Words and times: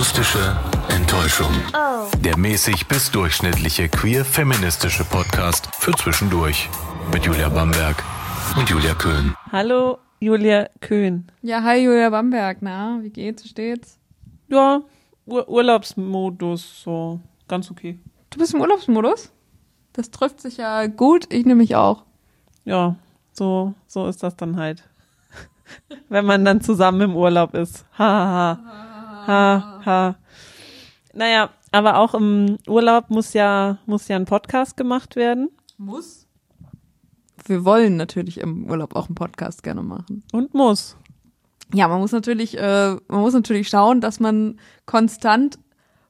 Akustische 0.00 0.56
Enttäuschung. 0.88 1.52
Der 2.24 2.38
mäßig 2.38 2.88
bis 2.88 3.10
durchschnittliche 3.10 3.90
queer-feministische 3.90 5.04
Podcast 5.04 5.68
für 5.74 5.92
zwischendurch. 5.92 6.70
Mit 7.12 7.26
Julia 7.26 7.50
Bamberg 7.50 8.02
und 8.56 8.70
Julia 8.70 8.94
Köhn. 8.94 9.34
Hallo, 9.52 9.98
Julia 10.18 10.70
Köhn. 10.80 11.30
Ja, 11.42 11.62
hi 11.62 11.84
Julia 11.84 12.08
Bamberg, 12.08 12.62
na, 12.62 12.98
wie 13.02 13.10
geht's, 13.10 13.44
wie 13.44 13.48
steht's? 13.48 13.98
Ja, 14.48 14.80
Ur 15.26 15.46
Urlaubsmodus, 15.46 16.82
so 16.82 17.20
ganz 17.46 17.70
okay. 17.70 17.98
Du 18.30 18.38
bist 18.38 18.54
im 18.54 18.62
Urlaubsmodus? 18.62 19.30
Das 19.92 20.10
trifft 20.10 20.40
sich 20.40 20.56
ja 20.56 20.86
gut, 20.86 21.30
ich 21.30 21.44
nehme 21.44 21.60
mich 21.60 21.76
auch. 21.76 22.04
Ja, 22.64 22.96
so, 23.34 23.74
so 23.86 24.06
ist 24.06 24.22
das 24.22 24.34
dann 24.34 24.56
halt. 24.56 24.82
Wenn 26.08 26.24
man 26.24 26.42
dann 26.46 26.62
zusammen 26.62 27.02
im 27.02 27.16
Urlaub 27.16 27.54
ist. 27.54 27.84
Ha, 27.98 28.04
ha, 28.08 28.58
ha. 28.64 28.89
Ha, 29.26 29.80
ha. 29.84 30.16
Naja, 31.12 31.50
aber 31.72 31.98
auch 31.98 32.14
im 32.14 32.58
Urlaub 32.66 33.10
muss 33.10 33.32
ja, 33.32 33.78
muss 33.86 34.08
ja 34.08 34.16
ein 34.16 34.24
Podcast 34.24 34.76
gemacht 34.76 35.16
werden. 35.16 35.50
Muss? 35.76 36.26
Wir 37.46 37.64
wollen 37.64 37.96
natürlich 37.96 38.38
im 38.38 38.68
Urlaub 38.68 38.96
auch 38.96 39.06
einen 39.06 39.14
Podcast 39.14 39.62
gerne 39.62 39.82
machen. 39.82 40.22
Und 40.32 40.54
muss. 40.54 40.96
Ja, 41.72 41.88
man 41.88 42.00
muss 42.00 42.12
natürlich, 42.12 42.58
äh, 42.58 42.96
man 43.08 43.20
muss 43.20 43.32
natürlich 43.32 43.68
schauen, 43.68 44.00
dass 44.00 44.20
man 44.20 44.58
konstant 44.86 45.58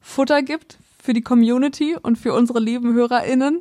Futter 0.00 0.42
gibt 0.42 0.78
für 0.98 1.12
die 1.12 1.22
Community 1.22 1.96
und 2.00 2.16
für 2.16 2.34
unsere 2.34 2.60
lieben 2.60 2.94
HörerInnen. 2.94 3.60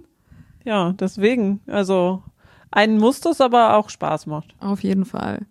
Ja, 0.63 0.93
deswegen. 0.93 1.61
Also 1.67 2.23
einen 2.71 2.97
muss 2.97 3.21
das 3.21 3.41
aber 3.41 3.75
auch 3.75 3.89
Spaß 3.89 4.27
macht. 4.27 4.55
Auf 4.59 4.83
jeden 4.83 5.05
Fall. 5.05 5.45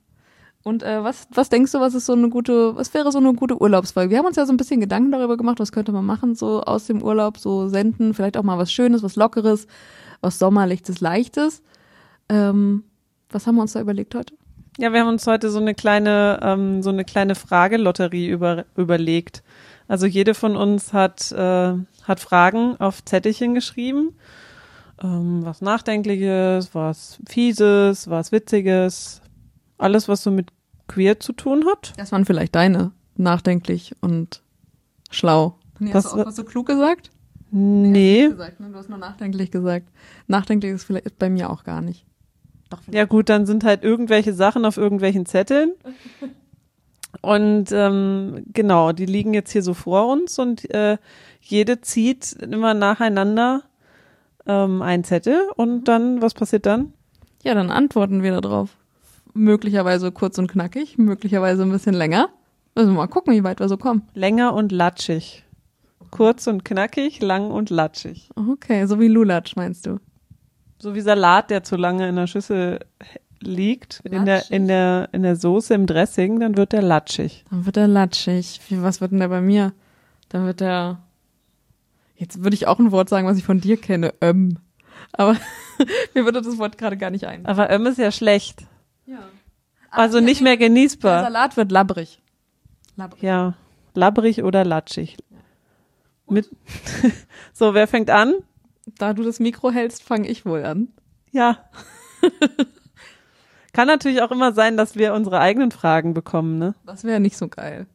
Und 0.69 0.83
äh, 0.83 1.03
was, 1.03 1.27
was 1.33 1.49
denkst 1.49 1.73
du, 1.73 1.81
was 1.81 1.95
ist 1.95 2.05
so 2.05 2.13
eine 2.13 2.29
gute, 2.29 2.77
was 2.77 2.93
wäre 2.93 3.11
so 3.11 3.17
eine 3.17 3.33
gute 3.33 3.59
Urlaubsfolge? 3.59 4.11
Wir 4.11 4.19
haben 4.19 4.27
uns 4.27 4.37
ja 4.37 4.45
so 4.45 4.53
ein 4.53 4.59
bisschen 4.59 4.81
Gedanken 4.81 5.11
darüber 5.13 5.39
gemacht, 5.39 5.61
was 5.61 5.73
könnte 5.73 5.93
man 5.93 6.05
machen, 6.05 6.35
so 6.35 6.61
aus 6.61 6.87
dem 6.87 7.03
Urlaub, 7.03 7.39
so 7.39 7.69
senden, 7.69 8.13
vielleicht 8.13 8.37
auch 8.37 8.43
mal 8.43 8.59
was 8.59 8.71
Schönes, 8.71 9.03
was 9.03 9.17
Lockeres, 9.17 9.67
was 10.21 10.39
Sommerlichtes, 10.39 11.01
Leichtes. 11.01 11.63
Ähm, 12.29 12.85
was 13.31 13.47
haben 13.47 13.55
wir 13.55 13.63
uns 13.63 13.73
da 13.73 13.81
überlegt 13.81 14.15
heute? 14.15 14.35
Ja, 14.77 14.93
wir 14.93 15.01
haben 15.01 15.09
uns 15.09 15.27
heute 15.27 15.49
so 15.49 15.59
eine 15.59 15.75
kleine, 15.75 16.39
ähm, 16.43 16.83
so 16.83 16.91
eine 16.91 17.07
kleine 17.07 17.35
Fragelotterie 17.35 18.29
über, 18.29 18.67
überlegt. 18.77 19.43
Also 19.89 20.05
jede 20.05 20.35
von 20.35 20.55
uns 20.55 20.93
hat, 20.93 21.33
äh, 21.33 21.73
hat 22.05 22.21
Fragen 22.21 22.77
auf 22.79 23.03
Zettelchen 23.07 23.55
geschrieben. 23.55 24.19
Ähm, 25.03 25.47
was 25.47 25.63
Nachdenkliches, 25.63 26.75
was 26.75 27.19
Fieses, 27.27 28.11
was 28.11 28.33
Witziges. 28.33 29.23
Alles, 29.79 30.09
was 30.09 30.25
so 30.25 30.31
mit 30.31 30.49
queer 30.89 31.21
zu 31.21 31.33
tun 31.33 31.65
hat. 31.67 31.93
Das 31.97 32.11
waren 32.13 32.25
vielleicht 32.25 32.55
deine, 32.55 32.93
nachdenklich 33.17 33.95
und 34.01 34.43
schlau. 35.11 35.57
Nee, 35.79 35.95
Was- 35.95 36.07
hast 36.07 36.15
du 36.17 36.21
auch 36.23 36.27
was 36.27 36.37
so 36.37 36.45
klug 36.45 36.67
gesagt? 36.67 37.11
Nee. 37.51 38.29
Gesagt, 38.29 38.61
ne? 38.61 38.69
Du 38.71 38.77
hast 38.77 38.89
nur 38.89 38.99
nachdenklich 38.99 39.51
gesagt. 39.51 39.87
Nachdenklich 40.27 40.73
ist 40.73 40.85
vielleicht 40.85 41.19
bei 41.19 41.31
mir 41.31 41.49
auch 41.51 41.65
gar 41.65 41.81
nicht. 41.81 42.05
Doch, 42.69 42.81
Ja 42.91 43.07
gut, 43.07 43.29
dann 43.31 43.47
sind 43.47 43.65
halt 43.65 43.83
irgendwelche 43.85 44.35
Sachen 44.35 44.65
auf 44.67 44.77
irgendwelchen 44.77 45.25
Zetteln. 45.25 45.73
Und 47.23 47.73
ähm, 47.73 48.45
genau, 48.53 48.93
die 48.93 49.07
liegen 49.07 49.33
jetzt 49.33 49.51
hier 49.51 49.63
so 49.63 49.73
vor 49.73 50.09
uns 50.13 50.39
und 50.39 50.71
äh, 50.75 50.99
jede 51.41 51.81
zieht 51.81 52.33
immer 52.35 52.75
nacheinander 52.75 53.63
ähm, 54.47 54.83
einen 54.83 55.05
Zettel 55.05 55.41
und 55.57 55.85
dann, 55.85 56.21
was 56.21 56.35
passiert 56.35 56.67
dann? 56.67 56.93
Ja, 57.43 57.55
dann 57.55 57.71
antworten 57.71 58.23
wir 58.23 58.39
darauf. 58.41 58.77
Möglicherweise 59.39 60.13
kurz 60.13 60.39
und 60.39 60.49
knackig, 60.49 60.99
möglicherweise 60.99 61.63
ein 61.63 61.71
bisschen 61.71 61.95
länger. 61.95 62.29
Müssen 62.75 62.91
wir 62.91 62.97
mal 62.97 63.07
gucken, 63.07 63.35
wie 63.35 63.45
weit 63.45 63.61
wir 63.61 63.69
so 63.69 63.77
kommen. 63.77 64.03
Länger 64.15 64.55
und 64.55 64.73
latschig. 64.73 65.45
Kurz 66.11 66.47
und 66.47 66.65
knackig, 66.65 67.21
lang 67.21 67.51
und 67.51 67.71
latschig. 67.71 68.31
Okay, 68.35 68.87
so 68.87 69.01
wie 69.01 69.09
Lulatsch 69.09 69.57
meinst 69.57 69.87
du? 69.87 69.99
So 70.79 70.95
wie 70.95 71.01
Salat, 71.01 71.51
der 71.51 71.65
zu 71.65 71.77
lange 71.77 72.09
in 72.09 72.17
der 72.17 72.27
Schüssel 72.27 72.81
liegt, 73.41 74.01
in 74.05 74.25
der, 74.25 74.51
in 74.51 74.69
der, 74.69 75.09
in 75.13 75.23
der 75.23 75.37
Soße 75.37 75.75
im 75.75 75.87
Dressing, 75.87 76.41
dann 76.41 76.57
wird 76.57 76.73
der 76.73 76.83
latschig. 76.83 77.45
Dann 77.51 77.67
wird 77.67 77.77
er 77.77 77.89
latschig. 77.89 78.61
Wie, 78.69 78.83
was 78.83 79.01
wird 79.01 79.13
denn 79.13 79.21
der 79.21 79.29
bei 79.29 79.41
mir? 79.41 79.73
Dann 80.29 80.45
wird 80.47 80.61
er. 80.61 81.01
Jetzt 82.17 82.43
würde 82.43 82.55
ich 82.55 82.67
auch 82.67 82.79
ein 82.79 82.91
Wort 82.91 83.09
sagen, 83.09 83.27
was 83.27 83.39
ich 83.39 83.45
von 83.45 83.61
dir 83.61 83.77
kenne. 83.77 84.15
Ähm. 84.21 84.59
Aber 85.13 85.37
mir 86.15 86.25
würde 86.25 86.43
das 86.43 86.59
Wort 86.59 86.79
gerade 86.79 86.97
gar 86.97 87.11
nicht 87.11 87.27
ein. 87.27 87.47
Aber 87.47 87.73
Öm 87.73 87.87
ist 87.87 87.99
ja 87.99 88.11
schlecht. 88.11 88.67
Ja. 89.09 89.31
Also 89.91 90.21
nicht 90.21 90.43
mehr 90.43 90.59
Der 90.59 90.69
genießbar. 90.69 91.23
Salat 91.25 91.57
wird 91.57 91.73
labbrig. 91.73 92.21
Labbrig. 92.97 93.23
Ja, 93.23 93.55
labbrig 93.95 94.43
oder 94.43 94.65
latschig. 94.65 95.17
Mit 96.29 96.51
so, 97.55 97.73
wer 97.73 97.89
fängt 97.89 98.11
an? 98.11 98.35
Da 98.99 99.15
du 99.15 99.23
das 99.23 99.41
Mikro 99.41 99.71
hältst, 99.71 100.03
fange 100.03 100.29
ich 100.29 100.45
wohl 100.45 100.65
an. 100.65 100.89
Ja. 101.31 101.71
Kann 103.73 103.87
natürlich 103.87 104.21
auch 104.21 104.31
immer 104.31 104.53
sein, 104.53 104.77
dass 104.77 104.97
wir 104.97 105.15
unsere 105.15 105.41
eigenen 105.41 105.71
Fragen 105.71 106.13
bekommen, 106.13 106.59
ne? 106.59 106.75
Das 106.85 107.05
wäre 107.05 107.21
nicht 107.21 107.37
so 107.37 107.49
geil. 107.49 107.87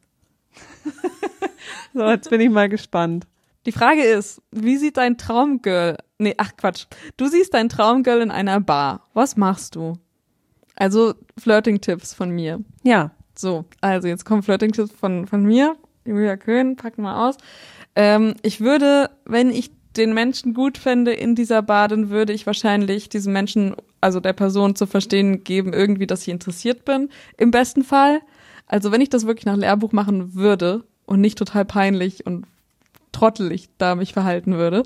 So, 1.94 2.04
jetzt 2.10 2.30
bin 2.30 2.42
ich 2.42 2.50
mal 2.50 2.70
gespannt. 2.70 3.28
Die 3.68 3.72
Frage 3.72 4.04
ist, 4.04 4.42
wie 4.52 4.78
sieht 4.78 4.98
dein 4.98 5.18
Traumgirl, 5.18 5.98
nee, 6.18 6.34
ach 6.38 6.58
Quatsch, 6.58 6.88
du 7.18 7.28
siehst 7.28 7.54
dein 7.54 7.70
Traumgirl 7.70 8.22
in 8.22 8.32
einer 8.32 8.60
Bar. 8.60 9.08
Was 9.14 9.38
machst 9.38 9.76
du? 9.76 9.94
Also 10.76 11.14
Flirting-Tipps 11.38 12.14
von 12.14 12.30
mir. 12.30 12.62
Ja. 12.84 13.12
So, 13.36 13.66
also 13.82 14.08
jetzt 14.08 14.26
kommen 14.26 14.44
Flirting-Tipps 14.44 14.92
von, 14.92 15.28
von 15.28 15.44
mir. 15.44 15.76
Julia 16.06 16.38
Köhn, 16.38 16.76
packen 16.76 17.02
wir 17.02 17.18
aus. 17.18 17.38
Ähm, 17.96 18.36
ich 18.42 18.60
würde, 18.62 19.10
wenn 19.26 19.50
ich 19.50 19.72
den 19.96 20.14
Menschen 20.14 20.54
gut 20.54 20.78
fände 20.78 21.14
in 21.14 21.36
dieser 21.36 21.62
Bar, 21.62 21.88
dann 21.88 22.10
würde 22.10 22.34
ich 22.34 22.46
wahrscheinlich 22.46 23.10
diesem 23.10 23.34
Menschen, 23.34 23.76
also 24.02 24.20
der 24.20 24.34
Person 24.34 24.76
zu 24.76 24.88
verstehen 24.88 25.44
geben, 25.44 25.74
irgendwie, 25.74 26.08
dass 26.08 26.24
ich 26.24 26.30
interessiert 26.30 26.86
bin. 26.86 27.10
Im 27.38 27.52
besten 27.52 27.84
Fall. 27.84 28.22
Also 28.68 28.92
wenn 28.92 29.02
ich 29.02 29.10
das 29.10 29.28
wirklich 29.28 29.46
nach 29.46 29.58
Lehrbuch 29.58 29.92
machen 29.92 30.34
würde 30.36 30.84
und 31.06 31.22
nicht 31.22 31.38
total 31.38 31.66
peinlich 31.66 32.26
und 32.26 32.46
trottelig 33.12 33.70
da 33.78 33.94
mich 33.96 34.14
verhalten 34.14 34.56
würde, 34.56 34.84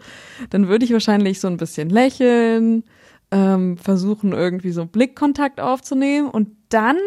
dann 0.49 0.67
würde 0.67 0.83
ich 0.83 0.91
wahrscheinlich 0.91 1.39
so 1.39 1.47
ein 1.47 1.57
bisschen 1.57 1.89
lächeln, 1.89 2.83
ähm, 3.31 3.77
versuchen 3.77 4.31
irgendwie 4.31 4.71
so 4.71 4.85
Blickkontakt 4.85 5.59
aufzunehmen 5.59 6.29
und 6.29 6.49
dann 6.69 6.97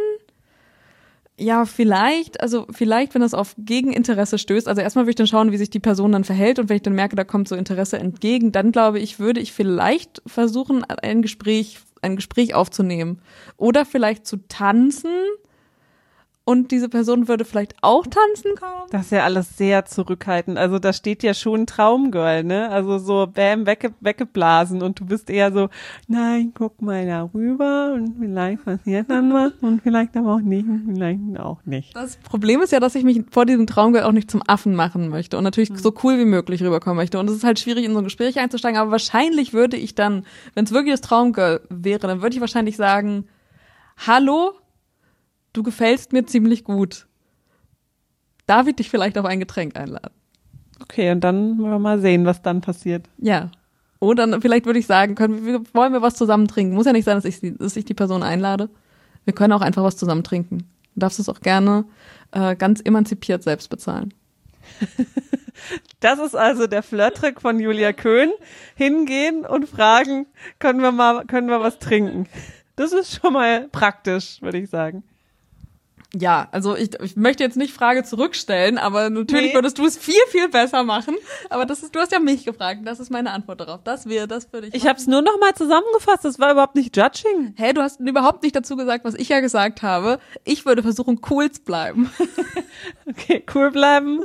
ja, 1.41 1.64
vielleicht, 1.64 2.42
also 2.42 2.66
vielleicht, 2.70 3.14
wenn 3.14 3.22
das 3.22 3.32
auf 3.32 3.54
Gegeninteresse 3.56 4.36
stößt, 4.36 4.69
also 4.69 4.82
erstmal 4.82 5.04
würde 5.04 5.10
ich 5.12 5.16
dann 5.16 5.26
schauen, 5.26 5.53
wie 5.53 5.56
sich 5.56 5.70
die 5.70 5.81
Person 5.81 6.12
dann 6.12 6.25
verhält 6.25 6.58
und 6.58 6.69
wenn 6.69 6.76
ich 6.76 6.82
dann 6.82 6.94
merke, 6.94 7.16
da 7.16 7.25
kommt 7.25 7.48
so 7.48 7.56
Interesse 7.56 7.98
entgegen, 7.98 8.53
dann 8.53 8.72
glaube 8.72 8.98
ich, 8.98 9.19
würde 9.19 9.41
ich 9.41 9.53
vielleicht 9.53 10.20
versuchen, 10.26 10.84
ein 10.84 11.22
Gespräch, 11.22 11.81
ein 12.03 12.16
Gespräch 12.16 12.54
aufzunehmen 12.54 13.22
oder 13.56 13.87
vielleicht 13.87 14.26
zu 14.26 14.37
tanzen 14.48 15.10
und 16.50 16.72
diese 16.72 16.88
Person 16.88 17.28
würde 17.28 17.44
vielleicht 17.44 17.77
auch 17.81 18.05
tanzen 18.09 18.56
kommen. 18.59 18.88
Das 18.91 19.03
ist 19.03 19.12
ja 19.12 19.22
alles 19.22 19.56
sehr 19.56 19.84
zurückhaltend. 19.84 20.59
Also 20.59 20.81
da 20.81 20.93
steht 20.93 21.22
ja 21.22 21.33
schon 21.33 21.65
Traumgirl, 21.65 22.43
ne? 22.43 22.69
Also 22.71 22.99
so 22.99 23.28
bam, 23.33 23.66
wegge 23.66 23.94
weggeblasen 24.00 24.83
und 24.83 24.99
du 24.99 25.06
bist 25.06 25.31
eher 25.31 25.53
so, 25.53 25.69
nein, 26.09 26.50
guck 26.53 26.83
mal 26.83 27.06
da 27.06 27.31
rüber 27.33 27.93
und 27.94 28.16
vielleicht 28.19 28.65
passiert 28.65 29.09
dann 29.09 29.33
was 29.33 29.53
und 29.61 29.81
vielleicht 29.81 30.16
aber 30.16 30.34
auch 30.34 30.41
nicht 30.41 30.66
und 30.66 30.93
vielleicht 30.93 31.38
auch 31.38 31.65
nicht. 31.65 31.94
Das 31.94 32.16
Problem 32.16 32.61
ist 32.62 32.72
ja, 32.72 32.81
dass 32.81 32.97
ich 32.97 33.05
mich 33.05 33.22
vor 33.31 33.47
diesem 33.47 33.69
Traumgirl 33.69 34.03
auch 34.03 34.11
nicht 34.11 34.28
zum 34.28 34.43
Affen 34.49 34.75
machen 34.75 35.09
möchte 35.09 35.38
und 35.38 35.44
natürlich 35.44 35.71
so 35.77 35.94
cool 36.03 36.19
wie 36.19 36.25
möglich 36.25 36.65
rüberkommen 36.65 36.97
möchte. 36.97 37.21
Und 37.21 37.31
es 37.31 37.37
ist 37.37 37.44
halt 37.44 37.61
schwierig, 37.61 37.84
in 37.84 37.93
so 37.93 37.99
ein 37.99 38.05
Gespräch 38.05 38.41
einzusteigen, 38.41 38.81
aber 38.81 38.91
wahrscheinlich 38.91 39.53
würde 39.53 39.77
ich 39.77 39.94
dann, 39.94 40.25
wenn 40.55 40.65
es 40.65 40.72
wirklich 40.72 40.94
das 40.94 41.00
Traumgirl 41.00 41.61
wäre, 41.69 42.09
dann 42.09 42.22
würde 42.22 42.34
ich 42.34 42.41
wahrscheinlich 42.41 42.77
sagen, 42.77 43.28
hallo, 44.05 44.55
du 45.53 45.62
gefällst 45.62 46.12
mir 46.12 46.27
ziemlich 46.27 46.65
gut. 46.65 47.06
Darf 48.47 48.66
ich 48.66 48.77
dich 48.77 48.91
vielleicht 48.91 49.17
auf 49.19 49.25
ein 49.25 49.41
Getränk 49.41 49.76
einladen? 49.76 50.14
Okay, 50.82 51.11
und 51.12 51.20
dann 51.20 51.58
wollen 51.58 51.70
wir 51.70 51.79
mal 51.79 52.00
sehen, 52.00 52.25
was 52.25 52.43
dann 52.43 52.61
passiert. 52.61 53.08
Ja. 53.19 53.50
Oder 54.00 54.41
vielleicht 54.41 54.64
würde 54.64 54.79
ich 54.79 54.87
sagen, 54.87 55.14
können 55.14 55.44
wir, 55.44 55.62
wollen 55.75 55.93
wir 55.93 56.02
was 56.02 56.14
zusammen 56.14 56.49
trinken? 56.49 56.75
Muss 56.75 56.87
ja 56.87 56.93
nicht 56.93 57.05
sein, 57.05 57.17
dass 57.17 57.26
ich, 57.26 57.41
dass 57.58 57.76
ich 57.76 57.85
die 57.85 57.94
Person 57.94 58.23
einlade. 58.23 58.70
Wir 59.25 59.35
können 59.35 59.52
auch 59.52 59.61
einfach 59.61 59.85
was 59.85 59.97
zusammen 59.97 60.25
trinken. 60.25 60.58
Du 60.94 61.00
darfst 61.00 61.19
es 61.19 61.29
auch 61.29 61.41
gerne 61.41 61.85
äh, 62.32 62.56
ganz 62.56 62.81
emanzipiert 62.81 63.43
selbst 63.43 63.69
bezahlen. 63.69 64.14
Das 66.00 66.19
ist 66.19 66.35
also 66.35 66.67
der 66.67 66.82
Flirttrick 66.82 67.41
von 67.41 67.61
Julia 67.61 67.93
Köhn. 67.93 68.31
Hingehen 68.75 69.44
und 69.44 69.69
fragen, 69.69 70.26
können 70.58 70.81
wir 70.81 70.93
mal, 70.93 71.26
können 71.26 71.49
wir 71.49 71.61
was 71.61 71.79
trinken? 71.79 72.26
Das 72.76 72.93
ist 72.93 73.20
schon 73.20 73.35
mal 73.35 73.69
praktisch, 73.69 74.41
würde 74.41 74.58
ich 74.58 74.70
sagen. 74.70 75.02
Ja, 76.12 76.49
also 76.51 76.75
ich, 76.77 76.99
ich 77.01 77.15
möchte 77.15 77.45
jetzt 77.45 77.57
nicht 77.57 77.73
Frage 77.73 78.03
zurückstellen, 78.03 78.79
aber 78.79 79.11
natürlich 79.11 79.51
Nee. 79.51 79.55
würdest 79.55 79.79
du 79.79 79.87
es 79.87 79.97
viel, 79.97 80.21
viel 80.29 80.49
besser 80.49 80.83
machen. 80.83 81.15
Aber 81.51 81.67
das 81.67 81.85
ist, 81.85 81.95
du 81.95 82.01
hast 82.01 82.11
ja 82.11 82.19
mich 82.19 82.45
gefragt, 82.45 82.81
und 82.81 82.85
das 82.85 82.99
ist 82.99 83.11
meine 83.11 83.31
Antwort 83.31 83.61
darauf. 83.61 83.81
Das 83.85 84.07
wäre, 84.07 84.27
das 84.27 84.53
würde 84.53 84.67
ich. 84.67 84.75
Ich 84.75 84.89
habe 84.89 84.99
es 84.99 85.07
nur 85.07 85.23
noch 85.23 85.39
mal 85.39 85.55
zusammengefasst. 85.55 86.25
Das 86.25 86.41
war 86.41 86.51
überhaupt 86.51 86.75
nicht 86.75 86.97
Judging. 86.97 87.55
Hä, 87.57 87.73
du 87.75 87.81
hast 87.83 88.01
überhaupt 88.01 88.43
nicht 88.43 88.57
dazu 88.57 88.77
gesagt, 88.77 89.05
was 89.05 89.15
ich 89.15 89.29
ja 89.29 89.39
gesagt 89.39 89.83
habe. 89.83 90.19
Ich 90.45 90.67
würde 90.67 90.83
versuchen, 90.83 91.21
cool 91.31 91.51
zu 91.51 91.62
bleiben. 91.62 92.11
Okay, 93.09 93.45
cool 93.55 93.71
bleiben 93.71 94.21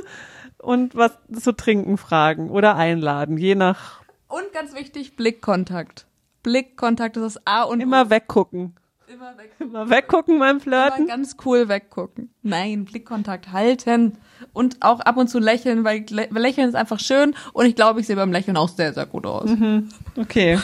und 0.58 0.94
was 0.94 1.12
zu 1.40 1.52
trinken 1.52 1.98
fragen 1.98 2.50
oder 2.50 2.76
einladen, 2.76 3.36
je 3.36 3.54
nach. 3.54 4.00
Und 4.28 4.52
ganz 4.52 4.74
wichtig, 4.74 5.16
Blickkontakt. 5.16 6.06
Blickkontakt 6.42 7.16
ist 7.16 7.22
das 7.36 7.46
A 7.46 7.62
und 7.64 7.80
Immer 7.80 8.10
weggucken. 8.10 8.74
Immer 9.08 9.38
weggucken. 9.38 9.68
Immer 9.68 9.90
weggucken 9.90 10.38
beim 10.38 10.60
Flirten. 10.60 11.04
Immer 11.04 11.08
ganz 11.08 11.36
cool 11.44 11.68
weggucken. 11.68 12.30
Nein, 12.42 12.84
Blickkontakt 12.84 13.52
halten 13.52 14.18
und 14.52 14.78
auch 14.80 15.00
ab 15.00 15.16
und 15.16 15.28
zu 15.28 15.38
lächeln, 15.38 15.84
weil 15.84 16.04
Lächeln 16.08 16.68
ist 16.68 16.74
einfach 16.74 16.98
schön 16.98 17.34
und 17.52 17.66
ich 17.66 17.76
glaube, 17.76 18.00
ich 18.00 18.06
sehe 18.06 18.16
beim 18.16 18.32
Lächeln 18.32 18.56
auch 18.56 18.68
sehr, 18.68 18.92
sehr 18.92 19.06
gut 19.06 19.26
aus. 19.26 19.48
Mhm. 19.50 19.88
Okay, 20.16 20.58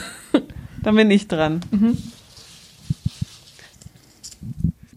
dann 0.83 0.97
bin 0.97 1.11
ich 1.11 1.29
dran. 1.29 1.61
Mhm. 1.71 1.97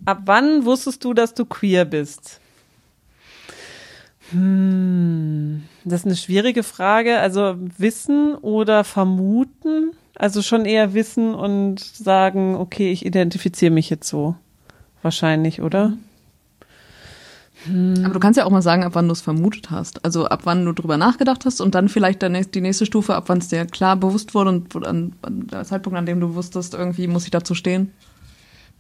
Ab 0.05 0.21
wann 0.25 0.65
wusstest 0.65 1.03
du, 1.03 1.13
dass 1.13 1.33
du 1.33 1.45
queer 1.45 1.85
bist? 1.85 2.39
Hm, 4.31 5.63
das 5.83 6.01
ist 6.01 6.05
eine 6.05 6.15
schwierige 6.15 6.63
Frage. 6.63 7.19
Also 7.19 7.55
wissen 7.77 8.35
oder 8.35 8.83
vermuten? 8.83 9.91
Also 10.15 10.41
schon 10.41 10.65
eher 10.65 10.93
wissen 10.93 11.35
und 11.35 11.79
sagen, 11.79 12.55
okay, 12.55 12.91
ich 12.91 13.05
identifiziere 13.05 13.71
mich 13.71 13.89
jetzt 13.89 14.07
so. 14.07 14.35
Wahrscheinlich, 15.01 15.61
oder? 15.61 15.93
Hm. 17.65 18.03
Aber 18.03 18.13
du 18.13 18.19
kannst 18.19 18.37
ja 18.37 18.45
auch 18.45 18.51
mal 18.51 18.61
sagen, 18.61 18.83
ab 18.83 18.93
wann 18.95 19.07
du 19.07 19.13
es 19.13 19.21
vermutet 19.21 19.71
hast. 19.71 20.03
Also 20.05 20.25
ab 20.25 20.41
wann 20.43 20.65
du 20.65 20.71
drüber 20.71 20.97
nachgedacht 20.97 21.45
hast 21.45 21.61
und 21.61 21.75
dann 21.75 21.89
vielleicht 21.89 22.21
die 22.21 22.61
nächste 22.61 22.85
Stufe, 22.85 23.15
ab 23.15 23.25
wann 23.27 23.39
es 23.39 23.49
dir 23.49 23.65
klar 23.65 23.95
bewusst 23.95 24.33
wurde 24.33 24.49
und 24.49 24.75
an, 24.85 25.13
an 25.21 25.47
der 25.47 25.63
Zeitpunkt, 25.63 25.97
an 25.97 26.05
dem 26.05 26.19
du 26.19 26.35
wusstest, 26.35 26.73
irgendwie 26.73 27.07
muss 27.07 27.25
ich 27.25 27.31
dazu 27.31 27.55
stehen. 27.55 27.91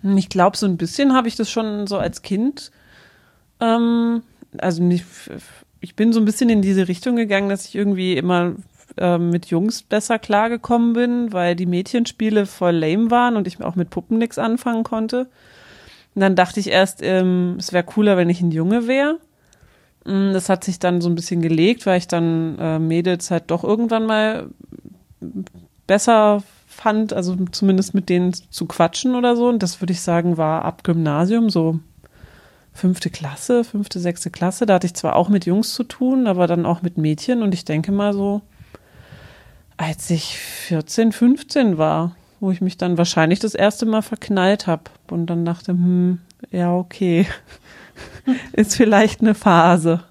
Ich 0.03 0.29
glaube, 0.29 0.55
so 0.55 0.65
ein 0.65 0.77
bisschen 0.77 1.13
habe 1.13 1.27
ich 1.27 1.35
das 1.35 1.49
schon 1.49 1.87
so 1.87 1.97
als 1.97 2.21
Kind. 2.21 2.71
Ähm, 3.59 4.21
also 4.57 4.83
nicht, 4.83 5.05
ich 5.79 5.95
bin 5.95 6.13
so 6.13 6.19
ein 6.19 6.25
bisschen 6.25 6.49
in 6.49 6.61
diese 6.61 6.87
Richtung 6.87 7.15
gegangen, 7.15 7.49
dass 7.49 7.65
ich 7.65 7.75
irgendwie 7.75 8.15
immer 8.15 8.53
äh, 8.97 9.17
mit 9.17 9.47
Jungs 9.47 9.83
besser 9.83 10.19
klargekommen 10.19 10.93
bin, 10.93 11.33
weil 11.33 11.55
die 11.55 11.65
Mädchenspiele 11.65 12.45
voll 12.45 12.75
lame 12.75 13.11
waren 13.11 13.35
und 13.35 13.47
ich 13.47 13.61
auch 13.61 13.75
mit 13.75 13.89
Puppen 13.89 14.17
nichts 14.17 14.37
anfangen 14.37 14.83
konnte. 14.83 15.27
Und 16.15 16.21
dann 16.21 16.35
dachte 16.35 16.59
ich 16.59 16.69
erst, 16.69 17.01
ähm, 17.01 17.55
es 17.59 17.73
wäre 17.73 17.83
cooler, 17.83 18.17
wenn 18.17 18.29
ich 18.29 18.41
ein 18.41 18.51
Junge 18.51 18.87
wäre. 18.87 19.19
Mm, 20.05 20.33
das 20.33 20.49
hat 20.49 20.63
sich 20.63 20.79
dann 20.79 21.01
so 21.01 21.09
ein 21.09 21.15
bisschen 21.15 21.41
gelegt, 21.41 21.85
weil 21.85 21.97
ich 21.97 22.07
dann 22.07 22.57
äh, 22.59 22.79
Mädels 22.79 23.31
halt 23.31 23.51
doch 23.51 23.63
irgendwann 23.63 24.05
mal 24.05 24.47
besser 25.87 26.41
fand, 26.67 27.13
also 27.13 27.35
zumindest 27.51 27.93
mit 27.93 28.09
denen 28.09 28.33
zu 28.33 28.65
quatschen 28.65 29.15
oder 29.15 29.35
so. 29.35 29.49
Und 29.49 29.63
das 29.63 29.81
würde 29.81 29.93
ich 29.93 30.01
sagen, 30.01 30.37
war 30.37 30.63
ab 30.63 30.83
Gymnasium 30.83 31.49
so 31.49 31.79
fünfte 32.73 33.09
Klasse, 33.09 33.63
fünfte, 33.63 33.99
sechste 33.99 34.29
Klasse. 34.29 34.65
Da 34.65 34.75
hatte 34.75 34.87
ich 34.87 34.93
zwar 34.93 35.15
auch 35.15 35.29
mit 35.29 35.45
Jungs 35.45 35.73
zu 35.73 35.83
tun, 35.83 36.27
aber 36.27 36.47
dann 36.47 36.65
auch 36.65 36.81
mit 36.81 36.97
Mädchen. 36.97 37.41
Und 37.41 37.53
ich 37.53 37.65
denke 37.65 37.91
mal 37.91 38.13
so, 38.13 38.41
als 39.77 40.09
ich 40.09 40.37
14, 40.37 41.11
15 41.11 41.77
war, 41.77 42.15
wo 42.39 42.51
ich 42.51 42.61
mich 42.61 42.77
dann 42.77 42.97
wahrscheinlich 42.97 43.39
das 43.39 43.55
erste 43.55 43.85
Mal 43.85 44.01
verknallt 44.01 44.67
habe 44.67 44.83
und 45.09 45.27
dann 45.27 45.45
dachte, 45.45 45.71
hm, 45.71 46.19
ja, 46.51 46.73
okay, 46.73 47.27
ist 48.53 48.75
vielleicht 48.75 49.21
eine 49.21 49.35
Phase. 49.35 50.03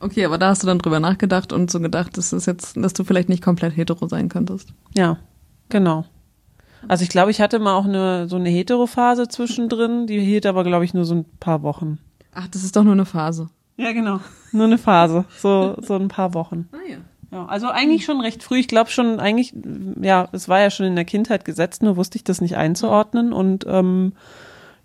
Okay, 0.00 0.24
aber 0.24 0.36
da 0.38 0.48
hast 0.48 0.62
du 0.62 0.66
dann 0.66 0.78
drüber 0.78 1.00
nachgedacht 1.00 1.52
und 1.52 1.70
so 1.70 1.80
gedacht, 1.80 2.16
dass 2.18 2.32
es 2.32 2.46
jetzt, 2.46 2.76
dass 2.76 2.92
du 2.92 3.04
vielleicht 3.04 3.28
nicht 3.28 3.42
komplett 3.42 3.76
hetero 3.76 4.06
sein 4.06 4.28
könntest. 4.28 4.68
Ja, 4.94 5.18
Genau. 5.68 6.04
Also 6.86 7.02
ich 7.02 7.08
glaube, 7.08 7.30
ich 7.30 7.40
hatte 7.40 7.58
mal 7.58 7.74
auch 7.74 7.86
eine 7.86 8.28
so 8.28 8.36
eine 8.36 8.50
Hetero-Phase 8.50 9.28
zwischendrin, 9.28 10.06
die 10.06 10.20
hielt 10.20 10.44
aber, 10.44 10.64
glaube 10.64 10.84
ich, 10.84 10.92
nur 10.92 11.04
so 11.04 11.14
ein 11.14 11.24
paar 11.40 11.62
Wochen. 11.62 11.98
Ach, 12.34 12.46
das 12.48 12.62
ist 12.62 12.76
doch 12.76 12.84
nur 12.84 12.92
eine 12.92 13.06
Phase. 13.06 13.48
Ja, 13.76 13.92
genau. 13.92 14.20
Nur 14.52 14.66
eine 14.66 14.78
Phase. 14.78 15.24
So, 15.38 15.76
so 15.80 15.94
ein 15.96 16.08
paar 16.08 16.34
Wochen. 16.34 16.68
Ah 16.72 16.88
ja. 16.88 16.98
Ja, 17.34 17.46
also 17.46 17.68
eigentlich 17.68 18.04
schon 18.04 18.20
recht 18.20 18.44
früh. 18.44 18.58
Ich 18.58 18.68
glaube 18.68 18.90
schon 18.90 19.18
eigentlich, 19.18 19.52
ja, 20.00 20.28
es 20.30 20.48
war 20.48 20.60
ja 20.60 20.70
schon 20.70 20.86
in 20.86 20.94
der 20.94 21.04
Kindheit 21.04 21.44
gesetzt, 21.44 21.82
nur 21.82 21.96
wusste 21.96 22.16
ich 22.16 22.22
das 22.22 22.40
nicht 22.40 22.56
einzuordnen 22.56 23.32
und 23.32 23.66
ähm, 23.68 24.12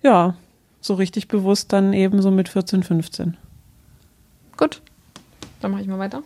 ja, 0.01 0.33
so 0.81 0.95
richtig 0.95 1.27
bewusst 1.27 1.71
dann 1.71 1.93
eben 1.93 2.23
so 2.23 2.31
mit 2.31 2.49
14, 2.49 2.81
15. 2.81 3.37
Gut, 4.57 4.81
dann 5.61 5.69
mache 5.69 5.83
ich 5.83 5.87
mal 5.87 5.99
weiter. 5.99 6.23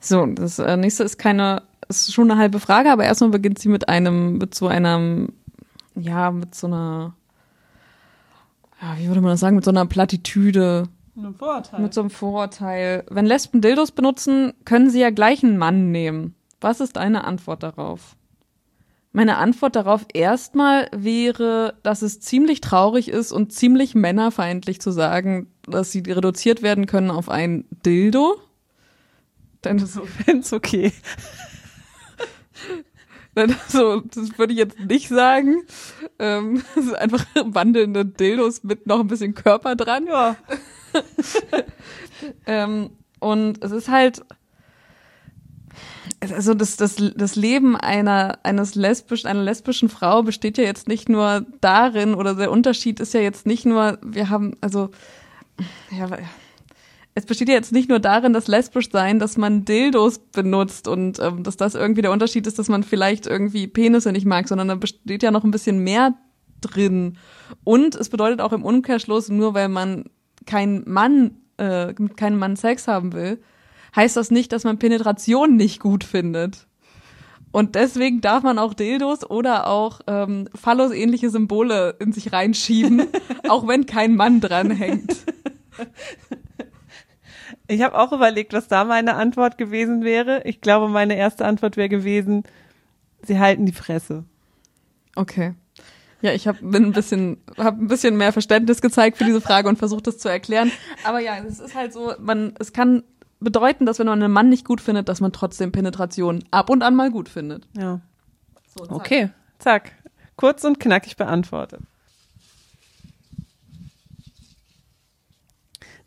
So, 0.00 0.26
das 0.26 0.58
äh, 0.58 0.76
nächste 0.76 1.04
ist 1.04 1.18
keine 1.18 1.62
ist 1.88 2.12
schon 2.12 2.30
eine 2.30 2.38
halbe 2.38 2.60
Frage, 2.60 2.90
aber 2.90 3.04
erstmal 3.04 3.30
beginnt 3.30 3.58
sie 3.58 3.68
mit 3.68 3.88
einem, 3.88 4.38
mit 4.38 4.54
so 4.54 4.66
einem, 4.68 5.32
ja, 5.94 6.30
mit 6.30 6.54
so 6.54 6.66
einer, 6.66 7.14
ja, 8.80 8.98
wie 8.98 9.08
würde 9.08 9.20
man 9.20 9.30
das 9.30 9.40
sagen, 9.40 9.56
mit 9.56 9.64
so 9.64 9.70
einer 9.70 9.86
Plattitüde. 9.86 10.88
Ein 11.14 11.34
Vorurteil. 11.34 11.80
Mit 11.80 11.94
so 11.94 12.00
einem 12.00 12.10
Vorurteil. 12.10 13.04
Wenn 13.10 13.26
Lesben 13.26 13.60
Dildos 13.60 13.92
benutzen, 13.92 14.54
können 14.64 14.90
sie 14.90 15.00
ja 15.00 15.10
gleich 15.10 15.44
einen 15.44 15.58
Mann 15.58 15.90
nehmen. 15.90 16.34
Was 16.60 16.80
ist 16.80 16.96
deine 16.96 17.24
Antwort 17.24 17.62
darauf? 17.62 18.16
Meine 19.12 19.36
Antwort 19.36 19.76
darauf 19.76 20.06
erstmal 20.14 20.88
wäre, 20.90 21.74
dass 21.82 22.00
es 22.00 22.20
ziemlich 22.20 22.62
traurig 22.62 23.08
ist 23.08 23.30
und 23.30 23.52
ziemlich 23.52 23.94
männerfeindlich 23.94 24.80
zu 24.80 24.90
sagen, 24.90 25.52
dass 25.66 25.92
sie 25.92 26.00
reduziert 26.00 26.62
werden 26.62 26.86
können 26.86 27.10
auf 27.10 27.28
ein 27.28 27.66
Dildo. 27.84 28.36
Denn 29.64 29.76
das 29.76 29.98
ist 30.26 30.52
okay. 30.54 30.92
so, 33.68 34.00
das 34.00 34.38
würde 34.38 34.54
ich 34.54 34.58
jetzt 34.58 34.80
nicht 34.80 35.08
sagen. 35.08 35.62
Ähm, 36.18 36.62
das 36.74 36.86
ist 36.86 36.94
einfach 36.94 37.26
wandelnde 37.34 38.06
Dildos 38.06 38.64
mit 38.64 38.86
noch 38.86 39.00
ein 39.00 39.08
bisschen 39.08 39.34
Körper 39.34 39.76
dran. 39.76 40.06
Ja. 40.06 40.36
ähm, 42.46 42.90
und 43.20 43.62
es 43.62 43.70
ist 43.70 43.88
halt, 43.88 44.22
also 46.20 46.54
das, 46.54 46.76
das, 46.76 46.96
das 47.16 47.36
Leben 47.36 47.76
einer, 47.76 48.38
eines 48.42 48.74
lesbisch, 48.74 49.24
einer 49.26 49.42
lesbischen 49.42 49.88
Frau 49.88 50.22
besteht 50.22 50.58
ja 50.58 50.64
jetzt 50.64 50.88
nicht 50.88 51.08
nur 51.08 51.46
darin, 51.60 52.14
oder 52.14 52.34
der 52.34 52.50
Unterschied 52.50 53.00
ist 53.00 53.14
ja 53.14 53.20
jetzt 53.20 53.46
nicht 53.46 53.66
nur, 53.66 53.98
wir 54.02 54.28
haben, 54.28 54.56
also, 54.60 54.90
ja, 55.90 56.08
es 57.14 57.26
besteht 57.26 57.48
ja 57.48 57.54
jetzt 57.54 57.72
nicht 57.72 57.88
nur 57.88 58.00
darin, 58.00 58.32
das 58.32 58.48
lesbisch 58.48 58.90
sein, 58.90 59.18
dass 59.18 59.36
man 59.36 59.64
Dildos 59.64 60.18
benutzt 60.18 60.88
und 60.88 61.18
ähm, 61.18 61.42
dass 61.42 61.56
das 61.56 61.74
irgendwie 61.74 62.02
der 62.02 62.12
Unterschied 62.12 62.46
ist, 62.46 62.58
dass 62.58 62.68
man 62.68 62.82
vielleicht 62.84 63.26
irgendwie 63.26 63.66
Penisse 63.66 64.12
nicht 64.12 64.24
mag, 64.24 64.48
sondern 64.48 64.68
da 64.68 64.76
besteht 64.76 65.22
ja 65.22 65.30
noch 65.30 65.44
ein 65.44 65.50
bisschen 65.50 65.80
mehr 65.80 66.14
drin. 66.62 67.18
Und 67.64 67.94
es 67.94 68.08
bedeutet 68.08 68.40
auch 68.40 68.52
im 68.52 68.64
Umkehrschluss, 68.64 69.28
nur 69.28 69.52
weil 69.52 69.68
man 69.68 70.04
kein 70.46 70.82
Mann, 70.86 71.36
äh, 71.58 71.88
mit 71.98 72.16
keinem 72.16 72.38
Mann 72.38 72.56
Sex 72.56 72.88
haben 72.88 73.12
will, 73.12 73.42
heißt 73.94 74.16
das 74.16 74.30
nicht, 74.30 74.52
dass 74.52 74.64
man 74.64 74.78
Penetration 74.78 75.56
nicht 75.56 75.80
gut 75.80 76.04
findet. 76.04 76.66
Und 77.52 77.74
deswegen 77.74 78.22
darf 78.22 78.42
man 78.42 78.58
auch 78.58 78.72
Dildos 78.72 79.28
oder 79.28 79.66
auch 79.66 80.00
ähm, 80.06 80.48
Phallus-ähnliche 80.54 81.28
Symbole 81.28 81.96
in 82.00 82.12
sich 82.12 82.32
reinschieben, 82.32 83.06
auch 83.48 83.68
wenn 83.68 83.84
kein 83.84 84.16
Mann 84.16 84.40
dranhängt. 84.40 85.16
Ich 87.68 87.82
habe 87.82 87.98
auch 87.98 88.12
überlegt, 88.12 88.54
was 88.54 88.68
da 88.68 88.84
meine 88.84 89.14
Antwort 89.14 89.58
gewesen 89.58 90.02
wäre. 90.02 90.42
Ich 90.44 90.60
glaube, 90.60 90.88
meine 90.88 91.16
erste 91.16 91.44
Antwort 91.44 91.76
wäre 91.76 91.90
gewesen, 91.90 92.42
sie 93.22 93.38
halten 93.38 93.66
die 93.66 93.72
Fresse. 93.72 94.24
Okay. 95.14 95.54
Ja, 96.22 96.32
ich 96.32 96.46
habe 96.46 96.58
ein 96.62 96.92
bisschen, 96.92 97.42
hab 97.58 97.78
ein 97.78 97.88
bisschen 97.88 98.16
mehr 98.16 98.32
Verständnis 98.32 98.80
gezeigt 98.80 99.18
für 99.18 99.24
diese 99.24 99.40
Frage 99.40 99.68
und 99.68 99.76
versucht, 99.76 100.06
das 100.06 100.18
zu 100.18 100.28
erklären. 100.28 100.70
Aber 101.04 101.18
ja, 101.18 101.36
es 101.38 101.58
ist 101.58 101.74
halt 101.74 101.92
so, 101.92 102.14
man, 102.20 102.54
es 102.60 102.72
kann 102.72 103.02
bedeuten, 103.40 103.86
dass 103.86 103.98
wenn 103.98 104.06
man 104.06 104.22
einen 104.22 104.32
Mann 104.32 104.48
nicht 104.48 104.64
gut 104.64 104.80
findet, 104.80 105.08
dass 105.08 105.20
man 105.20 105.32
trotzdem 105.32 105.72
Penetration 105.72 106.44
ab 106.52 106.70
und 106.70 106.82
an 106.82 106.94
mal 106.94 107.10
gut 107.10 107.28
findet. 107.28 107.66
Ja. 107.76 108.00
So, 108.76 108.84
zack. 108.86 108.92
Okay, 108.96 109.30
zack. 109.58 109.92
Kurz 110.36 110.62
und 110.64 110.78
knackig 110.78 111.16
beantwortet. 111.16 111.80